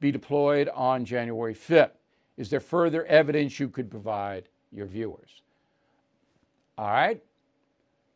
be 0.00 0.10
deployed 0.10 0.70
on 0.74 1.04
January 1.04 1.54
5th. 1.54 1.90
Is 2.38 2.48
there 2.48 2.60
further 2.60 3.04
evidence 3.04 3.60
you 3.60 3.68
could 3.68 3.90
provide 3.90 4.48
your 4.72 4.86
viewers? 4.86 5.42
All 6.78 6.88
right, 6.88 7.22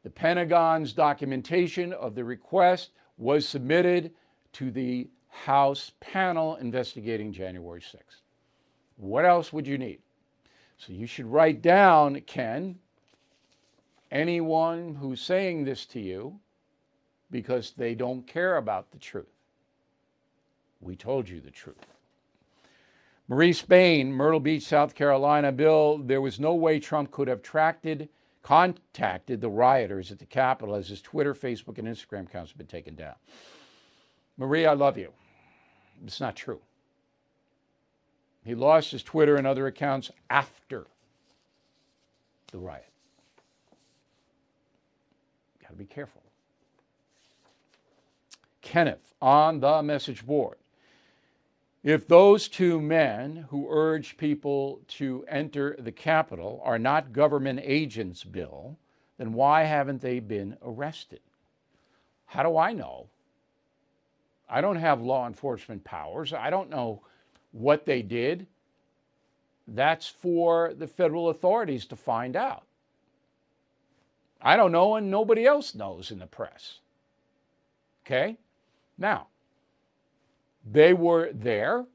The 0.02 0.10
Pentagon's 0.10 0.94
documentation 0.94 1.92
of 1.92 2.14
the 2.14 2.24
request 2.24 2.92
was 3.18 3.46
submitted 3.46 4.12
to 4.54 4.70
the 4.70 5.08
House 5.28 5.92
panel 6.00 6.56
investigating 6.56 7.32
January 7.32 7.80
6th. 7.80 8.22
What 9.00 9.24
else 9.24 9.52
would 9.52 9.66
you 9.66 9.78
need? 9.78 10.00
So 10.76 10.92
you 10.92 11.06
should 11.06 11.26
write 11.26 11.62
down, 11.62 12.20
Ken, 12.22 12.78
anyone 14.10 14.94
who's 14.94 15.22
saying 15.22 15.64
this 15.64 15.86
to 15.86 16.00
you 16.00 16.38
because 17.30 17.72
they 17.76 17.94
don't 17.94 18.26
care 18.26 18.56
about 18.56 18.90
the 18.90 18.98
truth. 18.98 19.32
We 20.80 20.96
told 20.96 21.28
you 21.28 21.40
the 21.40 21.50
truth. 21.50 21.86
Marie 23.28 23.52
Spain, 23.52 24.12
Myrtle 24.12 24.40
Beach, 24.40 24.64
South 24.64 24.94
Carolina. 24.94 25.52
Bill, 25.52 25.98
there 25.98 26.20
was 26.20 26.40
no 26.40 26.54
way 26.54 26.80
Trump 26.80 27.10
could 27.10 27.28
have 27.28 27.42
tracked, 27.42 27.86
contacted 28.42 29.40
the 29.40 29.48
rioters 29.48 30.10
at 30.10 30.18
the 30.18 30.26
Capitol 30.26 30.74
as 30.74 30.88
his 30.88 31.00
Twitter, 31.00 31.32
Facebook, 31.32 31.78
and 31.78 31.86
Instagram 31.86 32.26
accounts 32.26 32.50
have 32.50 32.58
been 32.58 32.66
taken 32.66 32.96
down. 32.96 33.14
Marie, 34.36 34.66
I 34.66 34.74
love 34.74 34.98
you. 34.98 35.12
It's 36.04 36.20
not 36.20 36.34
true. 36.34 36.60
He 38.44 38.54
lost 38.54 38.90
his 38.92 39.02
Twitter 39.02 39.36
and 39.36 39.46
other 39.46 39.66
accounts 39.66 40.10
after 40.28 40.86
the 42.50 42.58
riot. 42.58 42.86
Got 45.62 45.70
to 45.70 45.74
be 45.74 45.84
careful. 45.84 46.22
Kenneth 48.62 49.14
on 49.20 49.60
the 49.60 49.82
message 49.82 50.26
board. 50.26 50.56
If 51.82 52.06
those 52.06 52.48
two 52.48 52.80
men 52.80 53.46
who 53.48 53.66
urged 53.70 54.18
people 54.18 54.80
to 54.88 55.24
enter 55.28 55.76
the 55.78 55.92
Capitol 55.92 56.60
are 56.62 56.78
not 56.78 57.12
government 57.12 57.60
agents, 57.62 58.22
Bill, 58.22 58.76
then 59.16 59.32
why 59.32 59.62
haven't 59.64 60.02
they 60.02 60.20
been 60.20 60.56
arrested? 60.62 61.20
How 62.26 62.42
do 62.42 62.56
I 62.56 62.72
know? 62.72 63.06
I 64.48 64.60
don't 64.60 64.76
have 64.76 65.00
law 65.00 65.26
enforcement 65.26 65.84
powers. 65.84 66.32
I 66.32 66.50
don't 66.50 66.68
know 66.68 67.02
what 67.52 67.86
they 67.86 68.02
did. 68.02 68.46
That's 69.66 70.08
for 70.08 70.74
the 70.74 70.86
federal 70.86 71.28
authorities 71.28 71.86
to 71.86 71.96
find 71.96 72.36
out. 72.36 72.64
I 74.42 74.56
don't 74.56 74.72
know, 74.72 74.96
and 74.96 75.10
nobody 75.10 75.44
else 75.44 75.74
knows 75.74 76.10
in 76.10 76.18
the 76.18 76.26
press. 76.26 76.80
Okay? 78.04 78.38
Now, 78.98 79.28
they 80.70 80.92
were 80.92 81.30
there. 81.32 81.86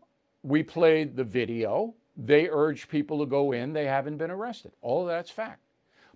We 0.43 0.64
played 0.64 1.16
the 1.16 1.24
video. 1.24 1.95
They 2.16 2.47
urged 2.49 2.89
people 2.89 3.20
to 3.20 3.26
go 3.26 3.51
in. 3.51 3.74
They 3.74 3.86
haven't 3.86 4.18
been 4.18 4.32
arrested. 4.32 4.72
All 4.82 5.01
of 5.01 5.08
that's 5.08 5.32
fact. 5.32 5.62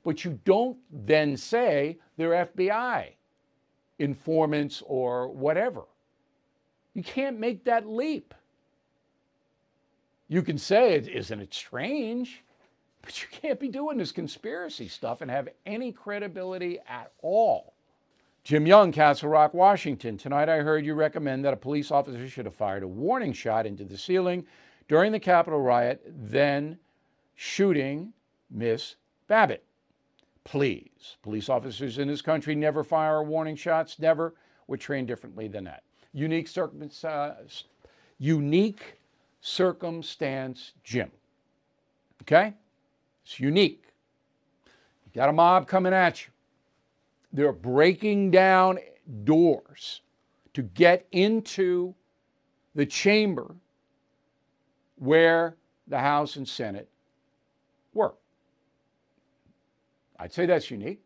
But 0.04 0.24
you 0.24 0.40
don't 0.46 0.78
then 0.92 1.36
say 1.36 1.98
they're 2.16 2.46
FBI 2.46 3.14
informants 4.00 4.82
or 4.86 5.28
whatever. 5.28 5.84
You 6.94 7.04
can't 7.04 7.38
make 7.38 7.66
that 7.66 7.88
leap. 7.88 8.34
You 10.30 10.44
can 10.44 10.60
say, 10.60 10.94
isn't 10.94 11.40
it 11.40 11.54
strange? 11.54 12.44
But 13.02 13.22
you 13.22 13.28
can't 13.32 13.60
be 13.60 13.68
doing 13.68 13.98
this 13.98 14.12
conspiracy 14.12 14.88
stuff 14.88 15.22
and 15.22 15.32
have 15.32 15.50
any 15.66 15.92
credibility 15.92 16.78
at 16.88 17.12
all. 17.24 17.74
Jim 18.44 18.68
Young, 18.68 18.92
Castle 18.92 19.30
Rock, 19.30 19.56
Washington. 19.56 20.18
Tonight 20.18 20.48
I 20.48 20.58
heard 20.58 20.86
you 20.86 20.94
recommend 20.94 21.44
that 21.46 21.54
a 21.54 21.58
police 21.58 21.90
officer 21.92 22.30
should 22.30 22.46
have 22.46 22.56
fired 22.56 22.84
a 22.84 22.88
warning 22.88 23.34
shot 23.34 23.66
into 23.66 23.84
the 23.84 23.98
ceiling 23.98 24.46
during 24.88 25.12
the 25.12 25.20
Capitol 25.20 25.62
riot, 25.62 26.02
then 26.06 26.78
shooting 27.36 28.14
Miss 28.52 28.96
Babbitt. 29.28 29.64
Please. 30.44 31.18
Police 31.24 31.50
officers 31.50 31.98
in 31.98 32.08
this 32.08 32.22
country 32.22 32.54
never 32.54 32.84
fire 32.84 33.24
warning 33.24 33.56
shots, 33.56 33.98
never. 33.98 34.36
We're 34.68 34.78
trained 34.78 35.08
differently 35.08 35.48
than 35.48 35.64
that. 35.64 35.84
Unique, 36.14 36.48
circum- 36.48 36.90
uh, 37.04 37.32
unique 38.20 38.99
circumstance, 39.42 40.74
Jim. 40.84 41.12
Okay? 42.24 42.54
It's 43.24 43.40
unique. 43.40 43.84
You 45.06 45.20
got 45.20 45.30
a 45.30 45.34
mob 45.34 45.68
coming 45.68 45.94
at 45.94 46.26
you. 46.26 46.32
They're 47.32 47.52
breaking 47.52 48.32
down 48.32 48.80
doors 49.24 50.02
to 50.54 50.64
get 50.64 51.06
into 51.12 51.94
the 52.76 52.86
chamber 52.86 53.56
where 54.96 55.56
the 55.88 56.00
House 56.00 56.36
and 56.36 56.48
Senate 56.48 56.90
were. 57.94 58.14
I'd 60.18 60.34
say 60.34 60.46
that's 60.46 60.70
unique. 60.70 61.02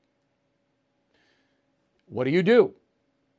What 2.07 2.25
do 2.25 2.31
you 2.31 2.43
do? 2.43 2.73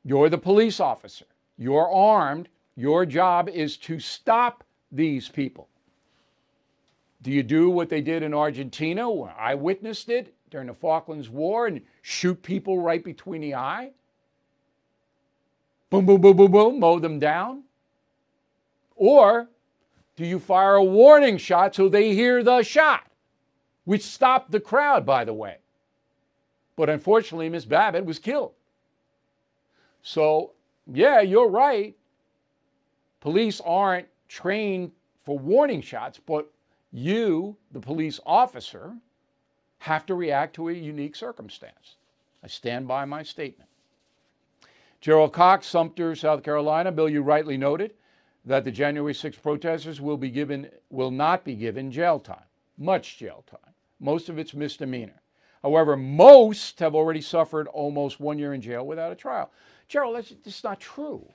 You're 0.03 0.29
the 0.29 0.37
police 0.37 0.79
officer. 0.79 1.25
You're 1.57 1.89
armed. 1.89 2.49
Your 2.75 3.05
job 3.05 3.47
is 3.47 3.77
to 3.77 3.99
stop 3.99 4.64
these 4.95 5.29
people. 5.29 5.67
Do 7.21 7.31
you 7.31 7.43
do 7.43 7.69
what 7.69 7.89
they 7.89 8.01
did 8.01 8.23
in 8.23 8.33
Argentina, 8.33 9.09
where 9.09 9.33
I 9.37 9.55
witnessed 9.55 10.09
it 10.09 10.33
during 10.51 10.67
the 10.67 10.73
Falklands 10.73 11.29
War, 11.29 11.67
and 11.67 11.81
shoot 12.01 12.41
people 12.43 12.79
right 12.79 13.03
between 13.03 13.41
the 13.41 13.55
eye? 13.55 13.91
Boom, 15.89 16.05
boom, 16.05 16.21
boom, 16.21 16.37
boom, 16.37 16.51
boom, 16.51 16.79
mow 16.79 16.99
them 16.99 17.19
down? 17.19 17.63
Or 18.95 19.49
do 20.15 20.25
you 20.25 20.39
fire 20.39 20.75
a 20.75 20.83
warning 20.83 21.37
shot 21.37 21.75
so 21.75 21.89
they 21.89 22.13
hear 22.13 22.43
the 22.43 22.63
shot, 22.63 23.07
which 23.85 24.03
stopped 24.03 24.51
the 24.51 24.59
crowd, 24.59 25.05
by 25.05 25.25
the 25.25 25.33
way? 25.33 25.57
But 26.75 26.89
unfortunately, 26.89 27.49
Miss 27.49 27.65
Babbitt 27.65 28.05
was 28.05 28.19
killed. 28.19 28.51
So, 30.01 30.51
yeah, 30.85 31.21
you're 31.21 31.49
right. 31.49 31.95
Police 33.19 33.61
aren't 33.65 34.07
trained 34.27 34.91
for 35.23 35.37
warning 35.37 35.81
shots, 35.81 36.19
but 36.25 36.51
you, 36.91 37.57
the 37.71 37.79
police 37.79 38.19
officer, 38.25 38.95
have 39.79 40.05
to 40.05 40.15
react 40.15 40.55
to 40.55 40.69
a 40.69 40.73
unique 40.73 41.15
circumstance. 41.15 41.95
I 42.43 42.47
stand 42.47 42.87
by 42.87 43.05
my 43.05 43.23
statement. 43.23 43.69
Gerald 45.01 45.33
Cox, 45.33 45.67
Sumter, 45.67 46.15
South 46.15 46.43
Carolina. 46.43 46.91
Bill, 46.91 47.09
you 47.09 47.21
rightly 47.21 47.57
noted 47.57 47.93
that 48.45 48.63
the 48.63 48.71
January 48.71 49.13
6 49.13 49.37
protesters 49.37 49.99
will 49.99 50.17
be 50.17 50.29
given 50.29 50.69
will 50.89 51.11
not 51.11 51.43
be 51.43 51.55
given 51.55 51.91
jail 51.91 52.19
time, 52.19 52.45
much 52.77 53.17
jail 53.17 53.43
time. 53.49 53.73
Most 53.99 54.29
of 54.29 54.37
it's 54.37 54.53
misdemeanor. 54.53 55.21
However, 55.61 55.97
most 55.97 56.79
have 56.79 56.93
already 56.93 57.21
suffered 57.21 57.67
almost 57.67 58.19
one 58.19 58.37
year 58.37 58.53
in 58.53 58.61
jail 58.61 58.85
without 58.85 59.11
a 59.11 59.15
trial. 59.15 59.51
Gerald, 59.87 60.15
that's 60.15 60.29
just 60.29 60.63
not 60.63 60.79
true. 60.79 61.27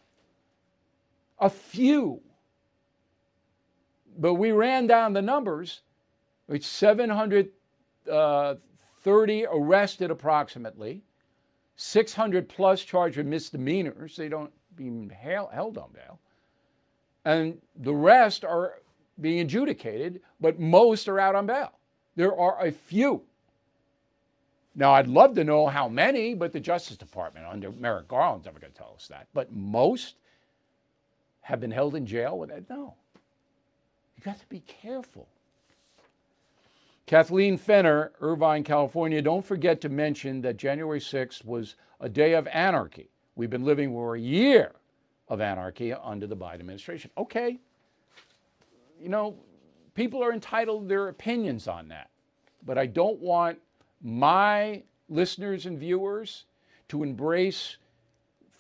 A 1.41 1.51
few 1.51 2.23
but 4.19 4.35
we 4.35 4.53
ran 4.53 4.87
down 4.87 5.13
the 5.13 5.23
numbers. 5.23 5.81
It's 6.49 6.67
730 6.67 9.47
uh, 9.47 9.51
arrested 9.53 10.11
approximately, 10.11 11.03
600 11.77 12.49
plus 12.49 12.83
charged 12.83 13.17
with 13.17 13.27
misdemeanors. 13.27 14.17
They 14.17 14.29
don't 14.29 14.53
be 14.77 14.91
held 15.15 15.79
on 15.79 15.91
bail. 15.93 16.19
And 17.25 17.61
the 17.77 17.95
rest 17.95 18.45
are 18.45 18.81
being 19.21 19.41
adjudicated, 19.41 20.21
but 20.41 20.59
most 20.59 21.09
are 21.09 21.21
out 21.21 21.35
on 21.35 21.47
bail. 21.47 21.73
There 22.17 22.37
are 22.37 22.65
a 22.65 22.73
few. 22.73 23.23
Now, 24.75 24.93
I'd 24.93 25.09
love 25.09 25.35
to 25.35 25.45
know 25.45 25.67
how 25.67 25.89
many, 25.89 26.35
but 26.35 26.53
the 26.53 26.61
Justice 26.61 26.97
Department 26.97 27.47
under 27.47 27.71
Merrick 27.71 28.09
Garland's 28.09 28.47
never 28.47 28.59
going 28.59 28.73
to 28.73 28.79
tell 28.79 28.95
us 28.97 29.09
that. 29.09 29.27
But 29.35 29.53
most 29.53 30.17
have 31.43 31.61
been 31.61 31.71
held 31.71 31.95
in 31.95 32.07
jail 32.07 32.39
with 32.39 32.51
it. 32.51 32.65
No. 32.71 32.95
You 34.21 34.33
got 34.33 34.39
to 34.41 34.49
be 34.51 34.61
careful. 34.61 35.29
Kathleen 37.07 37.57
Fenner, 37.57 38.13
Irvine, 38.21 38.63
California, 38.65 39.23
don't 39.23 39.45
forget 39.45 39.81
to 39.81 39.89
mention 39.89 40.43
that 40.43 40.59
January 40.59 41.01
6th 41.01 41.43
was 41.43 41.75
a 42.01 42.09
day 42.11 42.35
of 42.35 42.47
anarchy. 42.49 43.09
We've 43.35 43.49
been 43.49 43.65
living 43.65 43.93
for 43.93 44.17
a 44.17 44.21
year 44.21 44.73
of 45.29 45.41
anarchy 45.41 45.95
under 45.95 46.27
the 46.27 46.37
Biden 46.37 46.61
administration. 46.61 47.11
Okay. 47.17 47.61
You 49.01 49.09
know, 49.09 49.37
people 49.95 50.23
are 50.23 50.35
entitled 50.35 50.83
to 50.83 50.89
their 50.89 51.09
opinions 51.09 51.67
on 51.67 51.89
that. 51.89 52.11
But 52.67 52.77
I 52.77 52.85
don't 52.85 53.21
want 53.21 53.59
my 54.03 54.83
listeners 55.09 55.65
and 55.65 55.79
viewers 55.79 56.45
to 56.89 57.03
embrace 57.03 57.79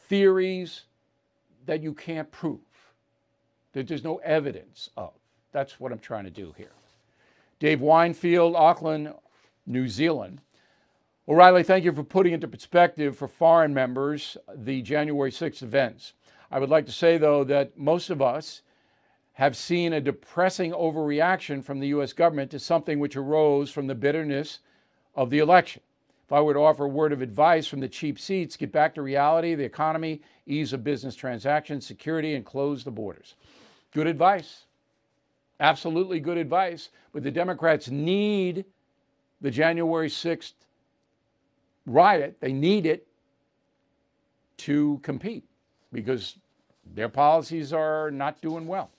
theories 0.08 0.84
that 1.66 1.82
you 1.82 1.92
can't 1.92 2.30
prove, 2.32 2.60
that 3.74 3.86
there's 3.86 4.02
no 4.02 4.16
evidence 4.24 4.88
of. 4.96 5.12
That's 5.52 5.80
what 5.80 5.92
I'm 5.92 5.98
trying 5.98 6.24
to 6.24 6.30
do 6.30 6.54
here. 6.56 6.72
Dave 7.58 7.80
Winefield, 7.80 8.54
Auckland, 8.54 9.12
New 9.66 9.88
Zealand. 9.88 10.40
O'Reilly, 11.28 11.62
thank 11.62 11.84
you 11.84 11.92
for 11.92 12.02
putting 12.02 12.32
into 12.32 12.48
perspective 12.48 13.16
for 13.16 13.28
foreign 13.28 13.74
members 13.74 14.36
the 14.54 14.82
January 14.82 15.30
6th 15.30 15.62
events. 15.62 16.14
I 16.50 16.58
would 16.58 16.70
like 16.70 16.86
to 16.86 16.92
say, 16.92 17.18
though, 17.18 17.44
that 17.44 17.78
most 17.78 18.10
of 18.10 18.20
us 18.20 18.62
have 19.34 19.56
seen 19.56 19.92
a 19.92 20.00
depressing 20.00 20.72
overreaction 20.72 21.62
from 21.62 21.78
the 21.78 21.88
U.S. 21.88 22.12
government 22.12 22.50
to 22.50 22.58
something 22.58 22.98
which 22.98 23.16
arose 23.16 23.70
from 23.70 23.86
the 23.86 23.94
bitterness 23.94 24.58
of 25.14 25.30
the 25.30 25.38
election. 25.38 25.82
If 26.26 26.32
I 26.32 26.40
were 26.40 26.54
to 26.54 26.60
offer 26.60 26.84
a 26.84 26.88
word 26.88 27.12
of 27.12 27.22
advice 27.22 27.66
from 27.66 27.80
the 27.80 27.88
cheap 27.88 28.18
seats, 28.18 28.56
get 28.56 28.72
back 28.72 28.94
to 28.94 29.02
reality, 29.02 29.54
the 29.54 29.64
economy, 29.64 30.22
ease 30.46 30.72
of 30.72 30.84
business 30.84 31.16
transactions, 31.16 31.86
security, 31.86 32.34
and 32.34 32.44
close 32.44 32.84
the 32.84 32.90
borders. 32.90 33.34
Good 33.92 34.06
advice. 34.06 34.66
Absolutely 35.60 36.18
good 36.18 36.38
advice. 36.38 36.88
But 37.12 37.22
the 37.22 37.30
Democrats 37.30 37.88
need 37.88 38.64
the 39.40 39.50
January 39.50 40.08
6th 40.08 40.52
riot, 41.86 42.36
they 42.40 42.52
need 42.52 42.86
it 42.86 43.06
to 44.58 45.00
compete 45.02 45.44
because 45.92 46.36
their 46.94 47.08
policies 47.08 47.72
are 47.72 48.10
not 48.10 48.40
doing 48.42 48.66
well. 48.66 48.90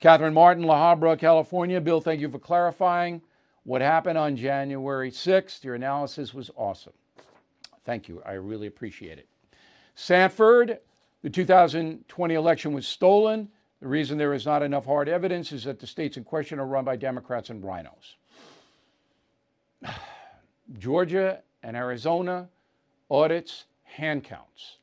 Catherine 0.00 0.34
Martin, 0.34 0.64
La 0.64 0.94
Habra, 0.94 1.18
California. 1.18 1.80
Bill, 1.80 2.00
thank 2.00 2.20
you 2.20 2.28
for 2.28 2.38
clarifying 2.38 3.20
what 3.64 3.80
happened 3.80 4.16
on 4.16 4.36
January 4.36 5.10
6th. 5.10 5.64
Your 5.64 5.74
analysis 5.74 6.32
was 6.32 6.50
awesome. 6.56 6.92
Thank 7.84 8.08
you. 8.08 8.22
I 8.24 8.32
really 8.32 8.66
appreciate 8.66 9.18
it. 9.18 9.26
Sanford, 9.94 10.78
the 11.22 11.30
2020 11.30 12.34
election 12.34 12.72
was 12.72 12.86
stolen. 12.86 13.48
The 13.80 13.88
reason 13.88 14.18
there 14.18 14.34
is 14.34 14.44
not 14.44 14.62
enough 14.62 14.86
hard 14.86 15.08
evidence 15.08 15.52
is 15.52 15.64
that 15.64 15.78
the 15.78 15.86
states 15.86 16.16
in 16.16 16.24
question 16.24 16.58
are 16.58 16.66
run 16.66 16.84
by 16.84 16.96
Democrats 16.96 17.48
and 17.50 17.62
RINOs. 17.62 18.16
Georgia 20.78 21.42
and 21.62 21.76
Arizona 21.76 22.48
audits 23.08 23.66
hand 23.84 24.24
counts. 24.24 24.78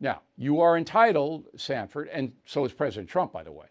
Now, 0.00 0.20
you 0.36 0.60
are 0.60 0.78
entitled, 0.78 1.46
Sanford, 1.56 2.08
and 2.08 2.32
so 2.46 2.64
is 2.64 2.72
President 2.72 3.10
Trump, 3.10 3.32
by 3.32 3.42
the 3.42 3.50
way, 3.50 3.66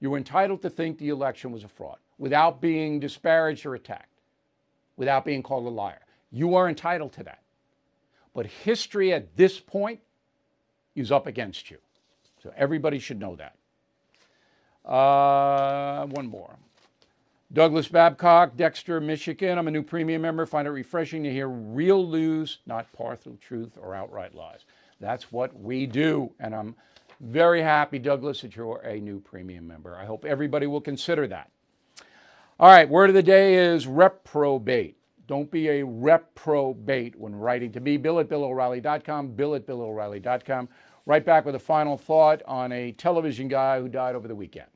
you're 0.00 0.16
entitled 0.16 0.62
to 0.62 0.70
think 0.70 0.98
the 0.98 1.10
election 1.10 1.52
was 1.52 1.62
a 1.62 1.68
fraud 1.68 1.98
without 2.18 2.60
being 2.60 2.98
disparaged 2.98 3.64
or 3.64 3.74
attacked, 3.74 4.20
without 4.96 5.24
being 5.24 5.42
called 5.42 5.66
a 5.66 5.70
liar. 5.70 6.00
You 6.32 6.56
are 6.56 6.68
entitled 6.68 7.12
to 7.14 7.22
that. 7.24 7.42
But 8.34 8.46
history 8.46 9.12
at 9.12 9.36
this 9.36 9.60
point 9.60 10.00
is 10.94 11.12
up 11.12 11.26
against 11.26 11.70
you. 11.70 11.78
So 12.42 12.52
everybody 12.56 12.98
should 12.98 13.20
know 13.20 13.36
that. 13.36 13.54
Uh, 14.84 16.06
one 16.06 16.26
more. 16.26 16.56
Douglas 17.52 17.88
Babcock, 17.88 18.56
Dexter, 18.56 19.00
Michigan. 19.00 19.58
I'm 19.58 19.66
a 19.66 19.72
new 19.72 19.82
premium 19.82 20.22
member. 20.22 20.46
Find 20.46 20.68
it 20.68 20.70
refreshing 20.70 21.24
to 21.24 21.32
hear 21.32 21.48
real 21.48 22.06
news, 22.06 22.58
not 22.64 22.92
partial 22.92 23.36
truth 23.40 23.76
or 23.80 23.94
outright 23.94 24.34
lies. 24.34 24.60
That's 25.00 25.32
what 25.32 25.58
we 25.58 25.86
do. 25.86 26.32
And 26.38 26.54
I'm 26.54 26.76
very 27.20 27.60
happy, 27.60 27.98
Douglas, 27.98 28.42
that 28.42 28.54
you're 28.54 28.78
a 28.78 29.00
new 29.00 29.18
premium 29.18 29.66
member. 29.66 29.96
I 29.96 30.04
hope 30.04 30.24
everybody 30.24 30.66
will 30.66 30.80
consider 30.80 31.26
that. 31.26 31.50
All 32.60 32.68
right, 32.68 32.88
word 32.88 33.10
of 33.10 33.14
the 33.14 33.22
day 33.22 33.54
is 33.54 33.86
reprobate. 33.86 34.96
Don't 35.26 35.50
be 35.50 35.68
a 35.68 35.84
reprobate 35.84 37.18
when 37.18 37.34
writing 37.34 37.72
to 37.72 37.80
me. 37.80 37.96
Bill 37.96 38.20
at 38.20 38.28
BillO'Reilly.com, 38.28 39.28
Bill 39.28 39.54
at 39.54 39.66
BillO'Reilly.com. 39.66 40.68
Right 41.06 41.24
back 41.24 41.46
with 41.46 41.54
a 41.54 41.60
final 41.60 41.96
thought 41.96 42.42
on 42.46 42.72
a 42.72 42.92
television 42.92 43.48
guy 43.48 43.80
who 43.80 43.88
died 43.88 44.14
over 44.14 44.28
the 44.28 44.34
weekend. 44.34 44.68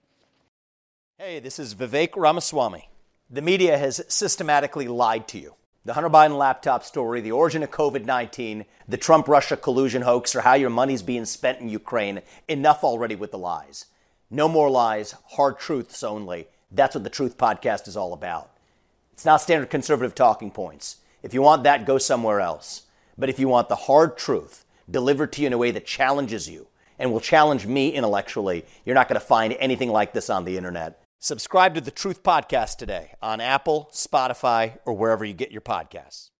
Hey, 1.18 1.38
this 1.38 1.58
is 1.58 1.74
Vivek 1.74 2.16
Ramaswamy. 2.16 2.88
The 3.30 3.42
media 3.42 3.76
has 3.76 4.02
systematically 4.08 4.88
lied 4.88 5.28
to 5.28 5.38
you. 5.38 5.54
The 5.84 5.92
Hunter 5.92 6.08
Biden 6.08 6.38
laptop 6.38 6.82
story, 6.82 7.20
the 7.20 7.32
origin 7.32 7.62
of 7.62 7.70
COVID 7.70 8.06
19, 8.06 8.64
the 8.88 8.96
Trump 8.96 9.28
Russia 9.28 9.56
collusion 9.56 10.02
hoax, 10.02 10.34
or 10.34 10.40
how 10.40 10.54
your 10.54 10.70
money's 10.70 11.02
being 11.02 11.26
spent 11.26 11.60
in 11.60 11.68
Ukraine. 11.68 12.22
Enough 12.48 12.82
already 12.82 13.16
with 13.16 13.30
the 13.30 13.38
lies. 13.38 13.86
No 14.30 14.48
more 14.48 14.70
lies, 14.70 15.14
hard 15.32 15.58
truths 15.58 16.02
only. 16.02 16.48
That's 16.72 16.94
what 16.94 17.04
the 17.04 17.10
Truth 17.10 17.36
Podcast 17.36 17.86
is 17.86 17.98
all 17.98 18.14
about. 18.14 18.50
It's 19.12 19.26
not 19.26 19.42
standard 19.42 19.68
conservative 19.68 20.14
talking 20.14 20.50
points. 20.50 20.96
If 21.22 21.34
you 21.34 21.42
want 21.42 21.64
that, 21.64 21.86
go 21.86 21.98
somewhere 21.98 22.40
else. 22.40 22.84
But 23.18 23.28
if 23.28 23.38
you 23.38 23.46
want 23.46 23.68
the 23.68 23.76
hard 23.76 24.16
truth 24.16 24.63
delivered 24.90 25.32
to 25.32 25.42
you 25.42 25.46
in 25.46 25.52
a 25.52 25.58
way 25.58 25.70
that 25.70 25.86
challenges 25.86 26.48
you 26.48 26.68
and 26.98 27.12
will 27.12 27.20
challenge 27.20 27.66
me 27.66 27.90
intellectually, 27.90 28.64
you're 28.84 28.94
not 28.94 29.08
going 29.08 29.20
to 29.20 29.26
find 29.26 29.54
anything 29.54 29.90
like 29.90 30.12
this 30.12 30.30
on 30.30 30.44
the 30.44 30.56
internet. 30.56 31.02
Subscribe 31.18 31.74
to 31.74 31.80
the 31.80 31.90
Truth 31.90 32.22
Podcast 32.22 32.76
today 32.76 33.12
on 33.22 33.40
Apple, 33.40 33.88
Spotify, 33.92 34.78
or 34.84 34.94
wherever 34.94 35.24
you 35.24 35.32
get 35.32 35.50
your 35.50 35.62
podcasts. 35.62 36.30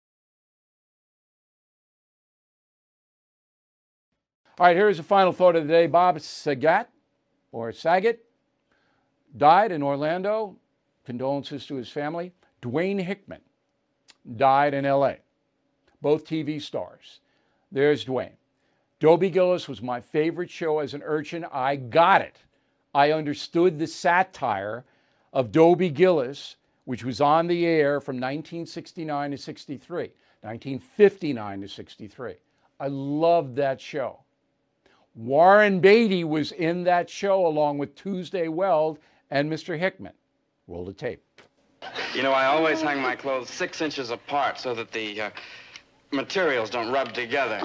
All 4.57 4.67
right, 4.67 4.75
here's 4.75 4.97
the 4.97 5.03
final 5.03 5.33
thought 5.33 5.55
of 5.55 5.67
the 5.67 5.73
day. 5.73 5.87
Bob 5.87 6.21
Saget, 6.21 6.87
or 7.51 7.73
Saget, 7.73 8.23
died 9.35 9.71
in 9.71 9.83
Orlando. 9.83 10.55
Condolences 11.05 11.65
to 11.65 11.75
his 11.75 11.89
family. 11.89 12.31
Dwayne 12.61 13.01
Hickman 13.01 13.41
died 14.35 14.73
in 14.73 14.85
LA. 14.85 15.15
Both 16.01 16.25
TV 16.25 16.61
stars. 16.61 17.19
There's 17.75 18.05
Dwayne. 18.05 18.37
Dobie 19.01 19.29
Gillis 19.29 19.67
was 19.67 19.81
my 19.81 19.99
favorite 19.99 20.49
show 20.49 20.79
as 20.79 20.93
an 20.93 21.03
urchin. 21.03 21.45
I 21.51 21.75
got 21.75 22.21
it. 22.21 22.37
I 22.93 23.11
understood 23.11 23.77
the 23.77 23.85
satire 23.85 24.85
of 25.33 25.51
Dobie 25.51 25.89
Gillis, 25.89 26.55
which 26.85 27.03
was 27.03 27.19
on 27.19 27.47
the 27.47 27.65
air 27.65 27.99
from 27.99 28.15
1969 28.15 29.31
to 29.31 29.37
63, 29.37 30.03
1959 30.39 31.61
to 31.61 31.67
63. 31.67 32.35
I 32.79 32.87
loved 32.87 33.57
that 33.57 33.81
show. 33.81 34.19
Warren 35.13 35.81
Beatty 35.81 36.23
was 36.23 36.53
in 36.53 36.85
that 36.85 37.09
show 37.09 37.45
along 37.45 37.77
with 37.77 37.93
Tuesday 37.95 38.47
Weld 38.47 38.99
and 39.29 39.51
Mr. 39.51 39.77
Hickman. 39.77 40.13
Roll 40.69 40.85
the 40.85 40.93
tape. 40.93 41.21
You 42.13 42.23
know, 42.23 42.31
I 42.31 42.45
always 42.45 42.81
hang 42.81 43.01
my 43.01 43.17
clothes 43.17 43.49
six 43.49 43.81
inches 43.81 44.11
apart 44.11 44.61
so 44.61 44.73
that 44.73 44.93
the 44.93 45.23
uh, 45.23 45.29
materials 46.15 46.69
don't 46.69 46.91
rub 46.91 47.13
together. 47.13 47.61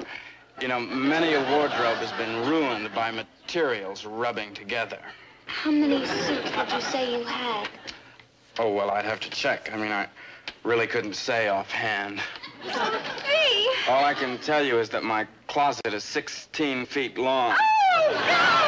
You 0.61 0.67
know, 0.67 0.79
many 0.79 1.33
a 1.33 1.39
wardrobe 1.49 1.97
has 1.97 2.11
been 2.13 2.47
ruined 2.47 2.93
by 2.93 3.09
materials 3.11 4.05
rubbing 4.05 4.53
together. 4.53 4.99
How 5.47 5.71
many 5.71 6.05
suits 6.05 6.55
would 6.55 6.71
you 6.71 6.81
say 6.81 7.17
you 7.17 7.23
had? 7.25 7.67
Oh, 8.59 8.71
well, 8.71 8.91
I'd 8.91 9.05
have 9.05 9.19
to 9.21 9.29
check. 9.29 9.71
I 9.73 9.77
mean, 9.77 9.91
I 9.91 10.07
really 10.63 10.87
couldn't 10.87 11.15
say 11.15 11.47
offhand. 11.47 12.19
Hey! 12.61 13.67
All 13.89 14.05
I 14.05 14.13
can 14.13 14.37
tell 14.39 14.63
you 14.63 14.77
is 14.77 14.89
that 14.89 15.03
my 15.03 15.25
closet 15.47 15.93
is 15.93 16.03
16 16.03 16.85
feet 16.85 17.17
long. 17.17 17.55
Oh, 17.57 18.67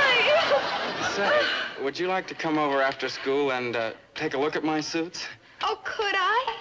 Say, 1.16 1.84
would 1.84 2.00
you 2.00 2.08
like 2.08 2.26
to 2.28 2.34
come 2.34 2.58
over 2.58 2.82
after 2.82 3.08
school 3.08 3.52
and 3.52 3.76
uh, 3.76 3.92
take 4.16 4.34
a 4.34 4.38
look 4.38 4.56
at 4.56 4.64
my 4.64 4.82
suits? 4.82 5.28
Oh, 5.62 5.80
could 5.84 6.16
I? 6.16 6.53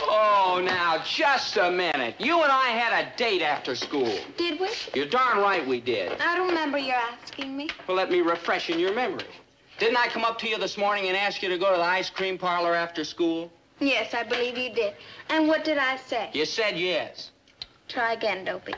Oh, 0.00 0.60
now, 0.64 1.02
just 1.04 1.56
a 1.56 1.70
minute. 1.70 2.14
You 2.18 2.42
and 2.42 2.52
I 2.52 2.68
had 2.68 3.04
a 3.04 3.16
date 3.16 3.42
after 3.42 3.74
school. 3.74 4.18
Did 4.36 4.60
we? 4.60 4.68
You're 4.94 5.06
darn 5.08 5.38
right 5.38 5.66
we 5.66 5.80
did. 5.80 6.12
I 6.20 6.36
don't 6.36 6.48
remember 6.48 6.78
you 6.78 6.92
asking 6.92 7.56
me. 7.56 7.68
Well, 7.86 7.96
let 7.96 8.10
me 8.10 8.20
refresh 8.20 8.70
in 8.70 8.78
your 8.78 8.94
memory. 8.94 9.26
Didn't 9.78 9.96
I 9.96 10.06
come 10.08 10.24
up 10.24 10.38
to 10.40 10.48
you 10.48 10.58
this 10.58 10.78
morning 10.78 11.08
and 11.08 11.16
ask 11.16 11.42
you 11.42 11.48
to 11.48 11.58
go 11.58 11.70
to 11.72 11.76
the 11.76 11.82
ice 11.82 12.08
cream 12.08 12.38
parlor 12.38 12.74
after 12.74 13.04
school? 13.04 13.50
Yes, 13.80 14.14
I 14.14 14.22
believe 14.22 14.56
you 14.56 14.70
did. 14.72 14.94
And 15.28 15.48
what 15.48 15.64
did 15.64 15.76
I 15.78 15.96
say? 15.96 16.30
You 16.32 16.46
said 16.46 16.78
yes. 16.78 17.30
Try 17.88 18.14
again, 18.14 18.44
Dobie. 18.44 18.74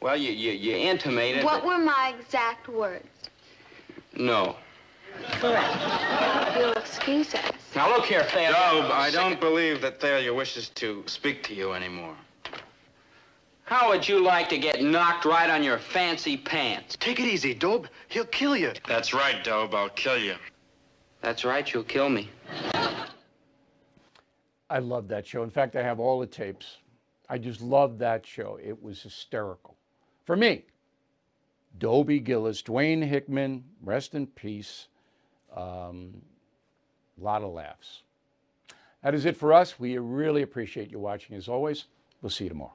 Well, 0.00 0.16
you, 0.16 0.32
you, 0.32 0.50
you 0.52 0.76
intimated 0.76 1.44
What 1.44 1.62
that- 1.62 1.66
were 1.66 1.78
my 1.78 2.14
exact 2.18 2.68
words? 2.68 3.06
No. 4.14 4.56
Correct. 5.40 6.56
You'll 6.58 6.72
excuse 6.72 7.34
us. 7.34 7.52
Now, 7.74 7.88
look 7.88 8.04
here, 8.06 8.24
Thayer. 8.24 8.50
Job, 8.50 8.90
I 8.92 9.10
don't 9.10 9.40
believe 9.40 9.80
that 9.82 10.00
Thalia 10.00 10.32
wishes 10.32 10.68
to 10.70 11.02
speak 11.06 11.42
to 11.44 11.54
you 11.54 11.72
anymore. 11.72 12.14
How 13.64 13.88
would 13.88 14.06
you 14.06 14.22
like 14.22 14.48
to 14.50 14.58
get 14.58 14.82
knocked 14.82 15.24
right 15.24 15.48
on 15.48 15.62
your 15.62 15.78
fancy 15.78 16.36
pants? 16.36 16.96
Take 17.00 17.20
it 17.20 17.26
easy, 17.26 17.54
Dobe. 17.54 17.86
He'll 18.08 18.26
kill 18.26 18.56
you. 18.56 18.72
That's 18.86 19.14
right, 19.14 19.42
Dobe. 19.42 19.74
I'll 19.74 19.88
kill 19.88 20.18
you. 20.18 20.34
That's 21.22 21.44
right, 21.44 21.72
you'll 21.72 21.84
kill 21.84 22.08
me. 22.08 22.28
I 24.68 24.78
love 24.78 25.08
that 25.08 25.26
show. 25.26 25.42
In 25.42 25.50
fact, 25.50 25.76
I 25.76 25.82
have 25.82 26.00
all 26.00 26.20
the 26.20 26.26
tapes. 26.26 26.78
I 27.28 27.38
just 27.38 27.62
loved 27.62 27.98
that 28.00 28.26
show. 28.26 28.58
It 28.62 28.82
was 28.82 29.00
hysterical. 29.02 29.76
For 30.24 30.36
me, 30.36 30.64
Dobie 31.78 32.20
Gillis, 32.20 32.62
Dwayne 32.62 33.02
Hickman, 33.06 33.64
rest 33.82 34.14
in 34.14 34.26
peace. 34.26 34.88
Um, 35.56 36.22
a 37.20 37.24
lot 37.24 37.42
of 37.42 37.52
laughs. 37.52 38.02
That 39.02 39.14
is 39.14 39.24
it 39.24 39.36
for 39.36 39.52
us. 39.52 39.78
We 39.78 39.98
really 39.98 40.42
appreciate 40.42 40.90
you 40.90 40.98
watching 40.98 41.36
as 41.36 41.48
always. 41.48 41.86
We'll 42.20 42.30
see 42.30 42.44
you 42.44 42.50
tomorrow. 42.50 42.74